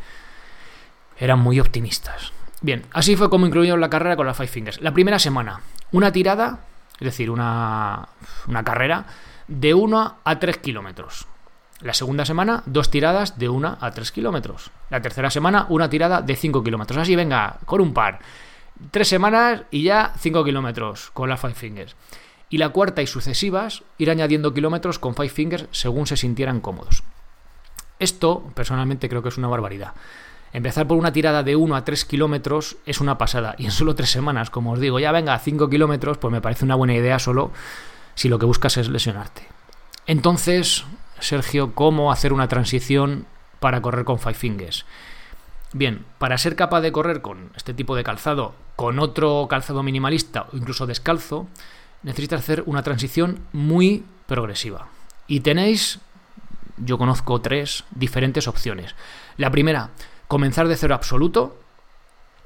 eran 1.18 1.40
muy 1.40 1.62
optimistas. 1.62 2.34
Bien, 2.62 2.84
así 2.92 3.16
fue 3.16 3.30
como 3.30 3.48
incluyeron 3.48 3.80
la 3.80 3.90
carrera 3.90 4.18
con 4.18 4.28
las 4.28 4.36
Five 4.36 4.48
Fingers. 4.48 4.82
La 4.82 4.94
primera 4.94 5.20
semana, 5.20 5.62
una 5.94 6.12
tirada, 6.12 6.60
es 7.00 7.06
decir, 7.06 7.30
una, 7.30 8.10
una 8.50 8.64
carrera 8.64 9.06
de 9.48 9.74
1 9.74 10.16
a 10.24 10.40
3 10.40 10.58
kilómetros. 10.58 11.28
La 11.82 11.94
segunda 11.94 12.26
semana, 12.26 12.64
dos 12.66 12.90
tiradas 12.90 13.38
de 13.38 13.50
1 13.50 13.78
a 13.80 13.92
3 13.92 14.12
kilómetros. 14.12 14.72
La 14.90 15.02
tercera 15.02 15.30
semana, 15.30 15.66
una 15.70 15.90
tirada 15.90 16.22
de 16.22 16.36
5 16.36 16.64
kilómetros. 16.64 16.98
Así, 17.00 17.16
venga, 17.16 17.58
con 17.66 17.82
un 17.82 17.94
par. 17.94 18.20
Tres 18.92 19.08
semanas 19.08 19.64
y 19.72 19.84
ya 19.84 20.14
5 20.18 20.44
kilómetros 20.44 21.12
con 21.12 21.30
las 21.30 21.40
Five 21.40 21.54
Fingers. 21.54 21.96
Y 22.50 22.58
la 22.58 22.70
cuarta 22.70 23.02
y 23.02 23.08
sucesivas, 23.08 23.84
ir 23.98 24.10
añadiendo 24.10 24.54
kilómetros 24.54 25.00
con 25.00 25.16
Five 25.16 25.30
Fingers 25.30 25.68
según 25.72 26.08
se 26.08 26.18
sintieran 26.18 26.62
cómodos. 26.62 27.04
Esto, 28.00 28.52
personalmente, 28.54 29.10
creo 29.10 29.22
que 29.22 29.30
es 29.30 29.38
una 29.38 29.48
barbaridad. 29.48 29.94
Empezar 30.54 30.88
por 30.88 30.98
una 30.98 31.12
tirada 31.12 31.44
de 31.44 31.58
1 31.58 31.76
a 31.76 31.84
3 31.84 32.06
kilómetros 32.06 32.78
es 32.86 33.02
una 33.02 33.18
pasada. 33.18 33.56
Y 33.58 33.66
en 33.66 33.72
solo 33.72 33.96
3 33.96 34.10
semanas, 34.10 34.50
como 34.50 34.72
os 34.72 34.80
digo, 34.80 35.00
ya 35.00 35.12
venga, 35.12 35.38
5 35.38 35.70
kilómetros, 35.70 36.18
pues 36.18 36.32
me 36.32 36.40
parece 36.40 36.64
una 36.64 36.76
buena 36.76 36.94
idea 36.94 37.20
solo 37.20 37.52
si 38.16 38.30
lo 38.30 38.40
que 38.40 38.46
buscas 38.46 38.78
es 38.78 38.90
lesionarte. 38.90 39.48
Entonces, 40.08 40.86
Sergio, 41.20 41.74
¿cómo 41.74 42.12
hacer 42.12 42.34
una 42.34 42.48
transición 42.48 43.26
para 43.60 43.82
correr 43.82 44.06
con 44.06 44.20
Five 44.20 44.34
Fingers? 44.34 44.86
Bien, 45.74 46.06
para 46.20 46.38
ser 46.38 46.56
capaz 46.56 46.82
de 46.82 46.92
correr 46.92 47.22
con 47.22 47.52
este 47.56 47.74
tipo 47.74 47.96
de 47.96 48.04
calzado, 48.04 48.56
con 48.76 49.00
otro 49.00 49.48
calzado 49.50 49.84
minimalista 49.84 50.48
o 50.52 50.58
incluso 50.58 50.88
descalzo, 50.88 51.48
necesitas 52.04 52.42
hacer 52.42 52.64
una 52.66 52.84
transición 52.84 53.40
muy 53.52 54.06
progresiva. 54.28 54.88
Y 55.28 55.42
tenéis, 55.42 56.00
yo 56.78 56.98
conozco 56.98 57.42
tres 57.42 57.84
diferentes 57.92 58.48
opciones. 58.48 58.96
La 59.38 59.52
primera, 59.52 59.90
comenzar 60.28 60.68
de 60.68 60.78
cero 60.78 60.96
absoluto, 60.96 61.60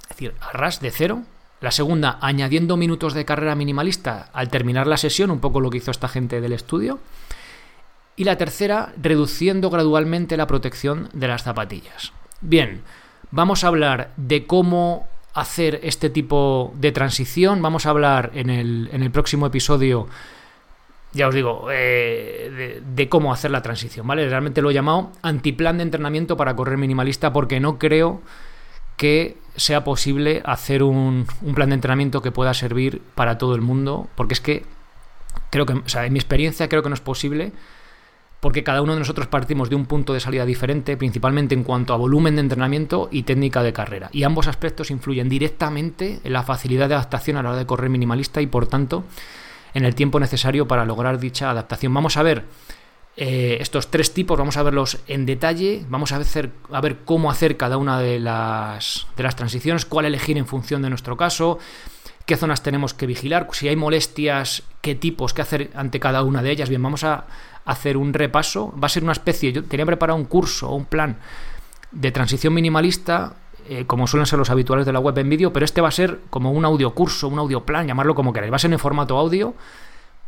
es 0.04 0.10
decir, 0.10 0.34
a 0.42 0.52
ras 0.54 0.80
de 0.80 0.92
cero, 0.92 1.24
la 1.62 1.72
segunda, 1.72 2.18
añadiendo 2.22 2.78
minutos 2.78 3.14
de 3.14 3.26
carrera 3.26 3.56
minimalista 3.56 4.30
al 4.34 4.50
terminar 4.50 4.88
la 4.88 4.98
sesión, 4.98 5.32
un 5.32 5.40
poco 5.40 5.60
lo 5.60 5.70
que 5.70 5.78
hizo 5.78 5.92
esta 5.92 6.08
gente 6.08 6.40
del 6.42 6.54
estudio. 6.54 7.00
Y 8.16 8.24
la 8.24 8.38
tercera, 8.38 8.94
reduciendo 9.02 9.70
gradualmente 9.70 10.38
la 10.38 10.48
protección 10.48 11.10
de 11.14 11.28
las 11.28 11.44
zapatillas. 11.44 12.14
Bien, 12.42 12.82
vamos 13.32 13.64
a 13.64 13.68
hablar 13.68 14.12
de 14.18 14.46
cómo 14.46 15.08
hacer 15.34 15.80
este 15.84 16.10
tipo 16.10 16.74
de 16.76 16.92
transición. 16.92 17.62
Vamos 17.62 17.86
a 17.86 17.90
hablar 17.90 18.32
en 18.34 18.50
el, 18.50 18.90
en 18.92 19.04
el 19.04 19.12
próximo 19.12 19.46
episodio, 19.46 20.08
ya 21.14 21.28
os 21.28 21.36
digo, 21.36 21.68
eh, 21.72 22.82
de, 22.86 23.10
cómo 23.10 23.34
hacer 23.34 23.52
la 23.52 23.62
transición, 23.62 24.06
¿vale? 24.08 24.28
Realmente 24.28 24.62
lo 24.62 24.72
he 24.72 24.74
llamado 24.74 25.12
antiplan 25.22 25.78
de 25.78 25.84
entrenamiento 25.84 26.38
para 26.38 26.56
correr 26.56 26.78
minimalista 26.78 27.34
porque 27.34 27.60
no 27.60 27.78
creo 27.80 28.22
que 29.00 29.38
sea 29.56 29.86
posible 29.86 30.42
hacer 30.44 30.84
un, 30.84 31.26
plan 31.56 31.70
de 31.70 31.76
entrenamiento 31.76 32.22
que 32.22 32.34
pueda 32.34 32.54
servir 32.54 33.02
para 33.16 33.38
todo 33.38 33.56
el 33.56 33.62
mundo, 33.62 34.10
porque 34.16 34.34
es 34.34 34.42
que 34.42 34.66
creo 35.50 35.66
que, 35.66 35.74
o 35.74 35.88
sea, 35.88 36.06
en 36.06 36.12
mi 36.12 36.20
experiencia 36.20 36.68
creo 36.68 36.84
que 36.84 36.90
no 36.90 36.96
es 36.96 37.02
posible 37.02 37.54
porque 38.42 38.64
cada 38.64 38.82
uno 38.82 38.94
de 38.94 39.00
nosotros 39.00 39.28
partimos 39.28 39.70
de 39.70 39.76
un 39.76 39.86
punto 39.86 40.14
de 40.14 40.20
salida 40.20 40.46
diferente, 40.46 40.98
principalmente 40.98 41.56
en 41.56 41.64
cuanto 41.64 41.94
a 41.94 41.98
volumen 41.98 42.36
de 42.36 42.42
entrenamiento 42.42 43.08
y 43.10 43.24
técnica 43.24 43.64
de 43.64 43.72
carrera. 43.72 44.10
Y 44.12 44.24
ambos 44.24 44.48
aspectos 44.48 44.92
influyen 44.92 45.30
directamente 45.30 46.20
en 46.24 46.34
la 46.34 46.44
facilidad 46.44 46.90
de 46.90 46.96
adaptación 46.96 47.38
a 47.38 47.44
la 47.44 47.50
hora 47.50 47.58
de 47.60 47.66
correr 47.66 47.90
minimalista 47.90 48.42
y 48.42 48.48
por 48.48 48.68
tanto 48.68 49.06
en 49.74 49.86
el 49.86 49.96
tiempo 49.96 50.20
necesario 50.20 50.68
para 50.68 50.86
lograr 50.86 51.20
dicha 51.20 51.50
adaptación. 51.50 51.94
Vamos 51.94 52.18
a 52.18 52.24
ver 52.24 52.44
eh, 53.22 53.58
estos 53.60 53.92
tres 53.92 54.14
tipos, 54.14 54.40
vamos 54.40 54.56
a 54.56 54.64
verlos 54.64 55.00
en 55.08 55.26
detalle, 55.26 55.86
vamos 55.90 56.14
a, 56.14 56.20
ver 56.80 57.00
cómo 57.04 57.30
hacer 57.30 57.58
cada 57.58 57.76
una 57.76 58.00
de 58.00 58.18
las, 58.18 59.08
de 59.18 59.24
las 59.24 59.36
transiciones, 59.36 59.84
cuál 59.84 60.06
elegir 60.06 60.38
en 60.38 60.48
función 60.48 60.82
de 60.82 60.90
nuestro 60.90 61.18
caso, 61.18 61.60
qué 62.26 62.38
zonas 62.38 62.64
tenemos 62.64 62.94
que 62.94 63.08
vigilar, 63.08 63.50
si 63.52 63.68
hay 63.68 63.76
molestias, 63.76 64.64
qué 64.80 64.96
tipos, 64.96 65.34
qué 65.34 65.42
hacer 65.42 65.70
ante 65.76 66.00
cada 66.00 66.24
una 66.24 66.42
de 66.42 66.52
ellas. 66.52 66.70
Bien, 66.70 66.82
vamos 66.82 67.04
a 67.04 67.26
hacer 67.66 67.98
un 67.98 68.14
repaso. 68.14 68.74
Va 68.82 68.86
a 68.86 68.90
ser 68.90 69.04
una 69.04 69.12
especie, 69.12 69.52
yo 69.52 69.66
tenía 69.66 69.86
preparado 69.86 70.18
un 70.18 70.24
curso 70.24 70.70
o 70.70 70.76
un 70.76 70.86
plan 70.86 71.18
de 71.92 72.12
transición 72.14 72.54
minimalista, 72.54 73.34
eh, 73.68 73.84
como 73.86 74.08
suelen 74.08 74.28
ser 74.28 74.40
los 74.40 74.50
habituales 74.50 74.86
de 74.86 74.94
la 74.94 75.00
web 75.00 75.18
en 75.18 75.28
vídeo, 75.28 75.52
pero 75.52 75.66
este 75.66 75.82
va 75.82 75.90
a 75.90 75.92
ser 75.92 76.22
como 76.30 76.54
un 76.54 76.64
audio 76.64 76.92
curso, 76.96 77.28
un 77.28 77.40
audio 77.40 77.66
plan, 77.66 77.86
llamarlo 77.86 78.16
como 78.16 78.32
queráis. 78.32 78.54
Va 78.54 78.56
a 78.56 78.60
ser 78.60 78.72
en 78.72 78.80
formato 78.80 79.18
audio 79.18 79.56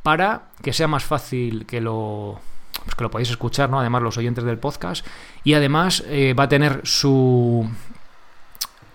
para 0.04 0.50
que 0.62 0.74
sea 0.74 0.90
más 0.90 1.06
fácil 1.06 1.66
que 1.66 1.80
lo, 1.80 2.42
pues 2.84 2.96
que 2.96 3.04
lo 3.04 3.12
podáis 3.12 3.30
escuchar, 3.30 3.70
¿no? 3.70 3.80
Además, 3.80 4.02
los 4.02 4.18
oyentes 4.18 4.44
del 4.44 4.58
podcast. 4.58 5.06
Y 5.44 5.54
además 5.54 6.04
eh, 6.08 6.34
va 6.34 6.46
a 6.46 6.50
tener 6.50 6.82
su. 6.84 7.70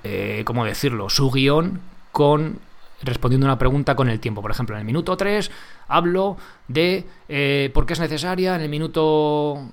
Eh, 0.05 0.43
¿Cómo 0.45 0.65
decirlo? 0.65 1.11
Su 1.11 1.31
guion 1.31 1.81
con 2.13 2.61
respondiendo 3.03 3.47
una 3.47 3.59
pregunta 3.59 3.95
con 3.95 4.09
el 4.09 4.21
tiempo. 4.21 4.41
Por 4.43 4.51
ejemplo, 4.51 4.75
en 4.75 4.81
el 4.81 4.87
minuto 4.87 5.17
3 5.17 5.51
hablo 5.89 6.37
de 6.67 7.05
eh, 7.29 7.71
por 7.75 7.85
qué 7.85 7.93
es 7.93 8.01
necesaria, 8.01 8.57
en 8.57 8.63
el 8.63 8.69
minuto 8.69 9.71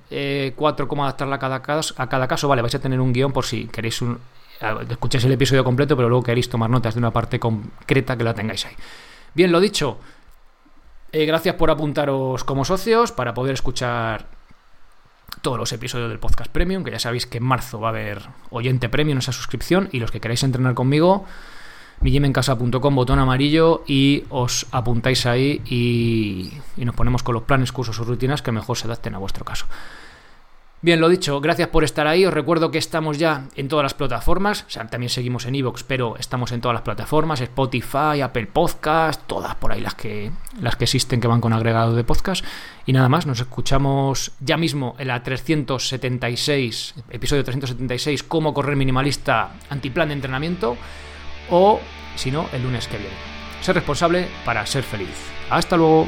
4 0.56 0.88
cómo 0.88 1.04
adaptarla 1.04 1.38
a 1.38 1.39
cada, 1.39 1.62
caso, 1.62 1.93
a 1.97 2.10
cada 2.10 2.28
caso. 2.28 2.47
Vale, 2.47 2.62
vais 2.62 2.76
a 2.76 2.80
tener 2.80 2.99
un 2.99 3.13
guion 3.13 3.32
por 3.32 3.45
si 3.45 3.65
queréis 3.67 4.02
un, 4.02 4.19
escucháis 4.89 5.23
el 5.26 5.32
episodio 5.32 5.63
completo, 5.63 5.95
pero 5.95 6.10
luego 6.10 6.23
queréis 6.23 6.49
tomar 6.49 6.69
notas 6.69 6.95
de 6.95 6.99
una 6.99 7.12
parte 7.12 7.39
concreta 7.39 8.17
que 8.17 8.23
la 8.23 8.34
tengáis 8.34 8.65
ahí. 8.65 8.73
Bien, 9.34 9.52
lo 9.52 9.60
dicho, 9.60 9.97
eh, 11.13 11.26
gracias 11.26 11.56
por 11.56 11.69
apuntaros 11.71 12.43
como 12.43 12.65
socios 12.65 13.12
para 13.12 13.34
poder 13.34 13.54
escuchar 13.54 14.26
todos 15.41 15.58
los 15.58 15.71
episodios 15.71 16.10
del 16.10 16.19
podcast 16.19 16.52
premium, 16.52 16.84
que 16.84 16.91
ya 16.91 16.99
sabéis 16.99 17.26
que 17.26 17.38
en 17.38 17.43
marzo 17.43 17.80
va 17.80 17.89
a 17.89 17.91
haber 17.91 18.21
oyente 18.49 18.89
premium 18.89 19.19
esa 19.19 19.32
suscripción 19.32 19.89
y 19.91 19.99
los 19.99 20.12
que 20.12 20.19
queráis 20.19 20.43
entrenar 20.43 20.73
conmigo, 20.73 21.26
millimencasa.com, 22.02 22.95
botón 22.95 23.19
amarillo 23.19 23.84
y 23.88 24.23
os 24.30 24.65
apuntáis 24.71 25.26
ahí 25.26 25.62
y, 25.65 26.52
y 26.78 26.86
nos 26.86 26.95
ponemos 26.95 27.23
con 27.23 27.36
los 27.36 27.43
planes, 27.43 27.71
cursos 27.71 27.99
o 27.99 28.04
rutinas 28.04 28.41
que 28.41 28.52
mejor 28.52 28.78
se 28.78 28.88
adapten 28.88 29.15
a 29.15 29.19
vuestro 29.19 29.45
caso. 29.45 29.67
Bien, 30.83 30.99
lo 30.99 31.07
dicho, 31.07 31.39
gracias 31.39 31.69
por 31.69 31.85
estar 31.85 32.07
ahí. 32.07 32.25
Os 32.25 32.33
recuerdo 32.33 32.69
que 32.69 32.77
estamos 32.77 33.17
ya 33.17 33.47
en 33.55 33.69
todas 33.69 33.83
las 33.83 33.93
plataformas. 33.93 34.65
También 34.91 35.09
seguimos 35.09 35.45
en 35.45 35.55
Evox, 35.55 35.81
pero 35.83 36.17
estamos 36.17 36.51
en 36.51 36.59
todas 36.59 36.73
las 36.75 36.81
plataformas: 36.81 37.39
Spotify, 37.39 38.19
Apple 38.21 38.47
Podcast, 38.47 39.25
todas 39.25 39.55
por 39.55 39.71
ahí 39.71 39.79
las 39.79 39.95
que, 39.95 40.29
las 40.59 40.75
que 40.75 40.83
existen 40.83 41.21
que 41.21 41.29
van 41.29 41.39
con 41.39 41.53
agregado 41.53 41.95
de 41.95 42.03
podcast. 42.03 42.43
Y 42.85 42.91
nada 42.91 43.07
más, 43.07 43.25
nos 43.25 43.39
escuchamos 43.39 44.33
ya 44.41 44.57
mismo 44.57 44.95
en 44.99 45.07
la 45.07 45.23
376, 45.23 46.95
episodio 47.11 47.45
376, 47.45 48.21
cómo 48.23 48.53
correr 48.53 48.75
minimalista, 48.75 49.51
antiplan 49.69 50.09
de 50.09 50.15
entrenamiento. 50.15 50.75
O, 51.49 51.79
si 52.17 52.29
no, 52.29 52.49
el 52.51 52.61
lunes 52.61 52.89
que 52.89 52.97
viene. 52.97 53.15
Ser 53.61 53.75
responsable 53.75 54.27
para 54.43 54.65
ser 54.65 54.83
feliz. 54.83 55.15
Hasta 55.49 55.77
luego. 55.77 56.07